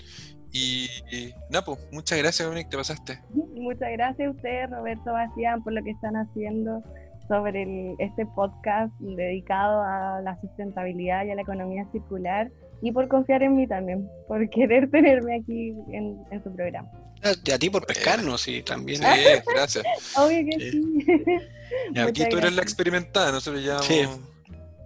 Y, 0.52 0.86
y 1.12 1.34
Napo, 1.50 1.78
muchas 1.92 2.18
gracias 2.18 2.48
Dominique, 2.48 2.70
te 2.72 2.78
pasaste. 2.78 3.20
Muchas 3.54 3.90
gracias 3.92 4.28
a 4.28 4.32
ustedes, 4.32 4.70
Roberto 4.70 5.12
Bastián, 5.12 5.64
por 5.64 5.74
lo 5.74 5.84
que 5.84 5.92
están 5.92 6.16
haciendo 6.16 6.82
sobre 7.28 7.62
el- 7.64 7.96
este 8.00 8.26
podcast 8.26 8.92
dedicado 9.00 9.82
a 9.84 10.22
la 10.24 10.40
sustentabilidad 10.42 11.26
y 11.26 11.32
a 11.32 11.36
la 11.36 11.42
economía 11.44 11.86
circular 11.92 12.50
y 12.82 12.92
por 12.92 13.08
confiar 13.08 13.44
en 13.44 13.56
mí 13.56 13.68
también, 13.68 14.08
por 14.28 14.50
querer 14.50 14.90
tenerme 14.92 15.36
aquí 15.40 15.74
en, 15.92 16.18
en 16.32 16.44
su 16.44 16.54
programa. 16.56 16.90
a, 17.24 17.30
a 17.54 17.58
ti 17.60 17.70
por 17.70 17.86
pescarnos 17.86 18.48
y 18.48 18.62
también. 18.64 19.02
Sí, 19.02 19.08
gracias. 19.54 19.86
Obvio 20.18 20.46
que 20.50 20.72
Sí. 20.72 22.00
Aquí 22.00 22.24
tú 22.30 22.38
eres 22.38 22.54
la 22.54 22.62
experimentada, 22.64 23.32
nosotros 23.32 23.62
llevamos 23.64 23.86
Sí. 23.86 24.02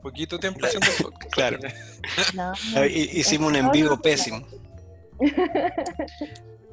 poquito 0.02 0.38
tiempo 0.40 0.66
haciendo 0.66 0.88
podcast. 1.02 1.34
Claro. 1.34 1.60
No, 2.34 2.52
Ah, 2.76 2.86
Hicimos 2.86 3.48
un 3.50 3.56
en 3.56 3.72
vivo 3.72 4.02
pésimo. 4.02 4.46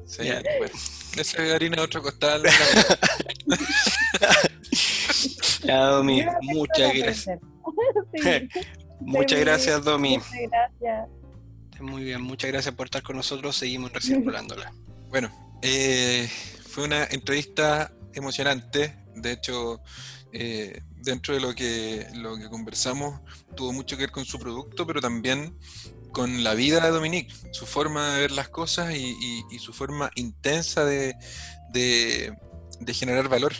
Sí, 0.05 0.25
Ya. 0.25 0.41
bueno. 0.57 0.73
Esa 1.17 1.43
es 1.45 1.53
harina 1.53 1.75
de 1.77 1.81
otro 1.83 2.01
costal. 2.01 2.41
Yo 5.63 6.03
muchas 6.03 6.93
gracias. 6.93 7.39
Sí, 8.15 8.49
Muchas 9.01 9.39
gracias, 9.39 9.83
Domi. 9.83 10.17
muchas 10.17 10.31
gracias. 10.49 11.09
Muy 11.79 12.03
bien, 12.03 12.21
muchas 12.21 12.51
gracias 12.51 12.75
por 12.75 12.85
estar 12.87 13.01
con 13.03 13.15
nosotros. 13.17 13.55
Seguimos 13.55 13.91
recirculándola. 13.93 14.73
Bueno, 15.11 15.29
eh, 15.61 16.29
fue 16.69 16.85
una 16.85 17.03
entrevista 17.03 17.91
emocionante. 18.13 18.95
De 19.13 19.33
hecho, 19.33 19.81
eh, 20.31 20.81
dentro 21.01 21.33
de 21.33 21.41
lo 21.41 21.53
que, 21.53 22.07
lo 22.13 22.37
que 22.37 22.47
conversamos, 22.49 23.19
tuvo 23.57 23.73
mucho 23.73 23.97
que 23.97 24.03
ver 24.03 24.11
con 24.11 24.23
su 24.23 24.39
producto, 24.39 24.87
pero 24.87 25.01
también 25.01 25.57
con 26.13 26.45
la 26.45 26.53
vida 26.53 26.79
de 26.79 26.91
Dominique, 26.91 27.33
su 27.51 27.65
forma 27.65 28.13
de 28.15 28.21
ver 28.21 28.31
las 28.31 28.47
cosas 28.47 28.95
y, 28.95 29.17
y- 29.19 29.43
y 29.51 29.59
su 29.59 29.73
forma 29.73 30.11
intensa 30.15 30.85
de, 30.85 31.13
de- 31.73 32.37
de 32.79 32.93
generar 32.93 33.27
valor. 33.27 33.51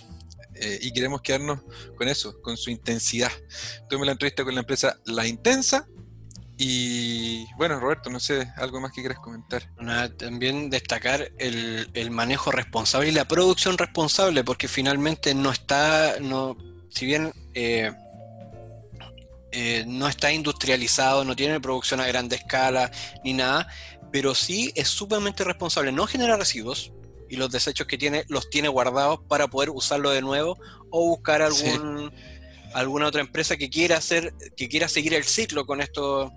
Eh, 0.61 0.77
y 0.81 0.93
queremos 0.93 1.21
quedarnos 1.21 1.59
con 1.97 2.07
eso, 2.07 2.39
con 2.41 2.55
su 2.55 2.69
intensidad. 2.69 3.31
Tuvimos 3.89 4.05
la 4.05 4.11
entrevista 4.11 4.43
con 4.43 4.53
la 4.53 4.61
empresa 4.61 4.95
La 5.05 5.25
Intensa. 5.25 5.87
Y 6.55 7.51
bueno, 7.55 7.79
Roberto, 7.79 8.11
no 8.11 8.19
sé, 8.19 8.47
algo 8.57 8.79
más 8.79 8.91
que 8.91 9.01
quieras 9.01 9.17
comentar. 9.19 9.67
También 10.17 10.69
destacar 10.69 11.31
el, 11.39 11.89
el 11.95 12.11
manejo 12.11 12.51
responsable 12.51 13.09
y 13.09 13.11
la 13.11 13.27
producción 13.27 13.79
responsable, 13.79 14.43
porque 14.43 14.67
finalmente 14.67 15.33
no 15.33 15.51
está, 15.51 16.19
no, 16.19 16.55
si 16.89 17.07
bien 17.07 17.33
eh, 17.55 17.91
eh, 19.51 19.83
no 19.87 20.07
está 20.07 20.31
industrializado, 20.31 21.25
no 21.25 21.35
tiene 21.35 21.59
producción 21.59 21.99
a 21.99 22.05
grande 22.05 22.35
escala 22.35 22.91
ni 23.23 23.33
nada, 23.33 23.67
pero 24.11 24.35
sí 24.35 24.71
es 24.75 24.89
sumamente 24.89 25.43
responsable. 25.43 25.91
No 25.91 26.05
genera 26.05 26.37
residuos 26.37 26.91
y 27.31 27.37
los 27.37 27.49
desechos 27.49 27.87
que 27.87 27.97
tiene 27.97 28.25
los 28.27 28.49
tiene 28.49 28.67
guardados 28.67 29.21
para 29.27 29.47
poder 29.47 29.69
usarlo 29.71 30.11
de 30.11 30.21
nuevo 30.21 30.57
o 30.91 31.07
buscar 31.07 31.41
Sí. 31.51 31.65
algún, 31.65 32.13
alguna 32.75 33.07
otra 33.07 33.21
empresa 33.21 33.57
que 33.57 33.69
quiera 33.69 33.97
hacer, 33.97 34.33
que 34.55 34.67
quiera 34.69 34.87
seguir 34.87 35.13
el 35.13 35.23
ciclo 35.23 35.65
con 35.65 35.81
estos 35.81 36.29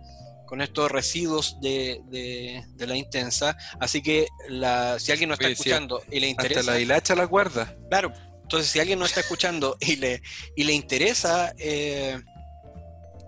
con 0.47 0.61
estos 0.61 0.91
residuos 0.91 1.57
de, 1.63 2.01
de- 2.11 2.63
de 2.77 2.87
la 2.87 2.97
intensa. 2.97 3.57
Así 3.81 4.03
que 4.03 4.29
la, 4.49 4.99
si 5.01 5.11
alguien 5.11 5.29
no 5.29 5.35
está 5.35 5.47
Oye, 5.47 5.55
escuchando 5.55 6.03
y 6.11 6.21
le 6.21 6.31
Hasta 6.31 6.43
interesa, 6.47 6.71
la 6.73 6.79
hilacha 6.81 7.15
la 7.17 7.25
guarda. 7.25 7.75
claro, 7.89 8.13
entonces 8.43 8.71
si 8.71 8.79
alguien 8.79 8.99
no 8.99 9.07
está 9.07 9.21
escuchando 9.21 9.77
y 9.81 9.97
le, 9.97 10.23
y 10.55 10.65
le 10.65 10.75
interesa 10.75 11.55
eh, 11.59 12.21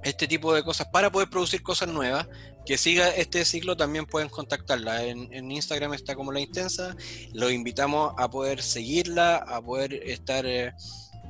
este 0.05 0.29
tipo 0.29 0.55
de 0.55 0.63
cosas 0.63 0.87
para 0.93 1.11
poder 1.11 1.29
producir 1.29 1.63
cosas 1.63 1.89
nuevas, 1.89 2.29
que 2.67 2.77
siga 2.77 3.09
este 3.11 3.45
ciclo, 3.45 3.77
también 3.77 4.07
pueden 4.07 4.29
contactarla. 4.29 5.05
En, 5.05 5.51
Instagram 5.51 5.95
está 5.95 6.15
como 6.17 6.33
La 6.33 6.41
Intensa. 6.41 6.97
Los 7.33 7.53
invitamos 7.53 8.13
a 8.19 8.29
poder 8.29 8.61
seguirla, 8.61 9.37
a 9.37 9.63
poder 9.63 9.95
estar 9.95 10.45
eh, 10.47 10.73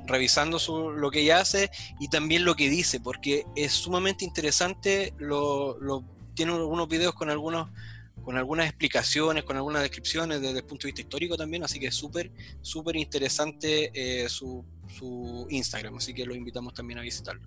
revisando 0.06 0.58
su- 0.58 0.90
lo 0.92 1.10
que 1.10 1.20
ella 1.20 1.40
hace 1.40 1.70
y 2.00 2.08
también 2.08 2.44
lo 2.44 2.54
que 2.56 2.70
dice, 2.70 3.00
porque 3.00 3.44
es 3.54 3.72
sumamente 3.72 4.24
interesante. 4.24 5.12
Lo, 5.18 5.78
lo- 5.78 6.04
tiene 6.34 6.52
unos 6.52 6.88
videos 6.88 7.14
con 7.14 7.30
algunos 7.30 7.68
con 8.22 8.36
algunas 8.36 8.66
explicaciones, 8.66 9.44
con 9.44 9.56
algunas 9.56 9.82
descripciones 9.82 10.40
desde 10.40 10.58
el 10.58 10.64
punto 10.64 10.86
de 10.86 10.88
vista 10.88 11.02
histórico 11.02 11.36
también, 11.36 11.62
así 11.62 11.78
que 11.78 11.86
es 11.86 11.94
súper, 11.94 12.32
súper 12.60 12.96
interesante 12.96 13.92
eh, 13.94 14.28
su, 14.28 14.64
su 14.98 15.46
Instagram, 15.48 15.98
así 15.98 16.12
que 16.12 16.26
lo 16.26 16.34
invitamos 16.34 16.74
también 16.74 16.98
a 16.98 17.02
visitarlo. 17.02 17.46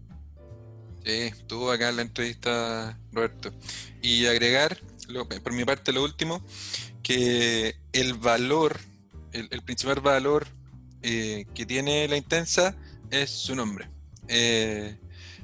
Sí, 1.05 1.12
estuvo 1.12 1.71
acá 1.71 1.89
en 1.89 1.95
la 1.97 2.01
entrevista, 2.03 2.99
Roberto. 3.12 3.51
Y 4.01 4.25
agregar, 4.25 4.77
lo- 5.07 5.27
por 5.27 5.53
mi 5.53 5.65
parte, 5.65 5.91
lo 5.91 6.03
último, 6.03 6.43
que 7.01 7.75
el 7.93 8.13
valor, 8.15 8.79
el, 9.31 9.47
principal 9.63 10.01
valor 10.01 10.47
eh, 11.01 11.45
que 11.55 11.65
tiene 11.65 12.07
la 12.07 12.17
intensa 12.17 12.75
es 13.09 13.29
su 13.29 13.55
nombre. 13.55 13.89
Eh, 14.27 14.97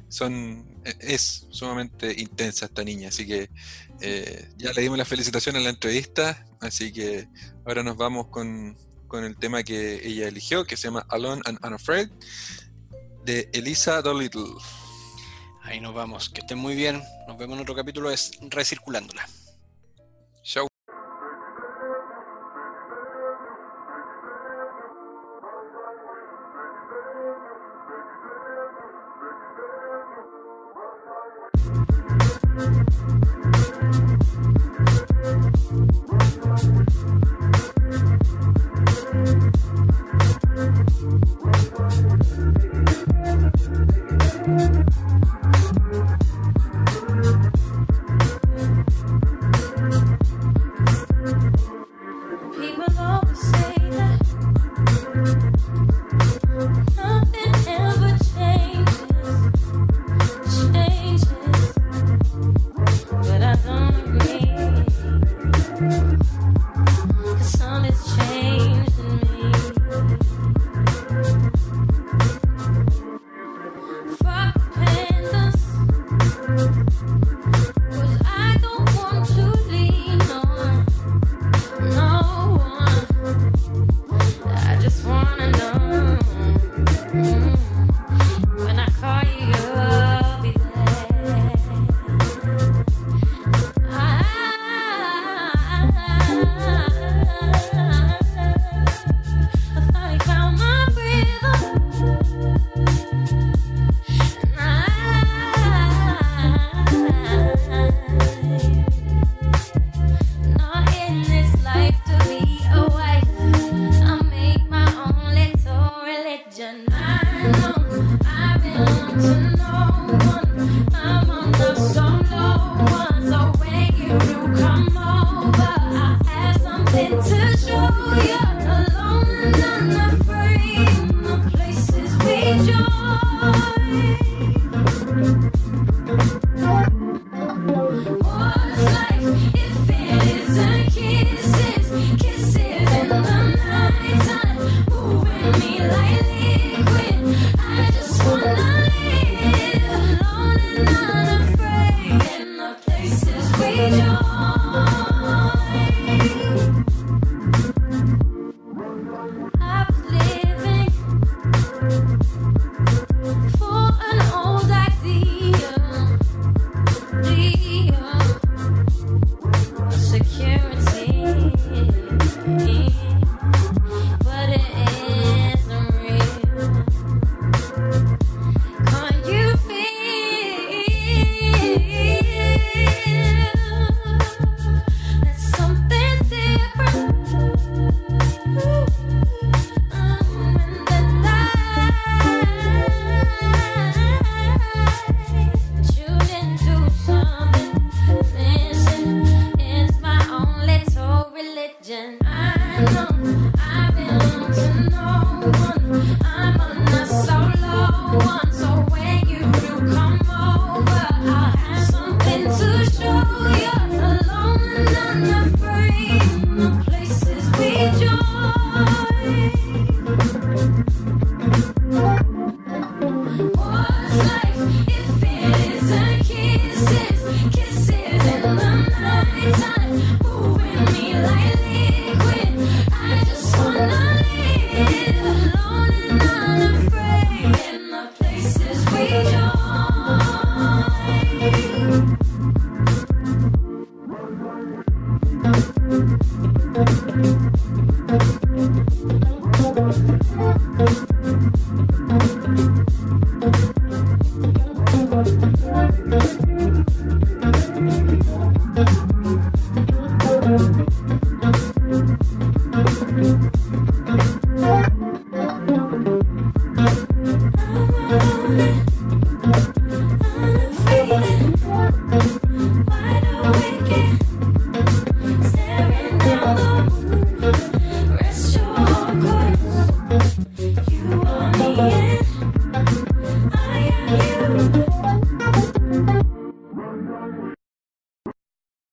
son, 0.09 0.67
e- 0.85 0.95
es 0.99 1.47
sumamente 1.49 2.13
intensa 2.21 2.65
esta 2.65 2.83
niña, 2.83 3.09
así 3.09 3.25
que 3.25 3.49
eh, 4.01 4.49
ya 4.57 4.71
le 4.73 4.81
dimos 4.81 4.97
las 4.97 5.07
felicitaciones 5.07 5.59
en 5.59 5.63
la 5.63 5.69
entrevista, 5.71 6.45
así 6.61 6.91
que 6.91 7.27
ahora 7.65 7.81
nos 7.81 7.97
vamos 7.97 8.27
con, 8.27 8.77
con 9.07 9.23
el 9.23 9.37
tema 9.37 9.63
que 9.63 10.05
ella 10.05 10.27
eligió, 10.27 10.65
que 10.65 10.77
se 10.77 10.89
llama 10.89 11.05
Alone 11.09 11.41
and 11.45 11.57
Unafraid, 11.65 12.09
de 13.23 13.49
Elisa 13.53 14.01
Dolittle. 14.03 14.53
Ahí 15.65 15.79
nos 15.79 15.93
vamos, 15.93 16.29
que 16.29 16.41
estén 16.41 16.59
muy 16.59 16.75
bien, 16.75 17.01
nos 17.27 17.37
vemos 17.37 17.55
en 17.57 17.63
otro 17.63 17.75
capítulo, 17.75 18.11
es 18.11 18.31
Recirculándola. 18.49 19.27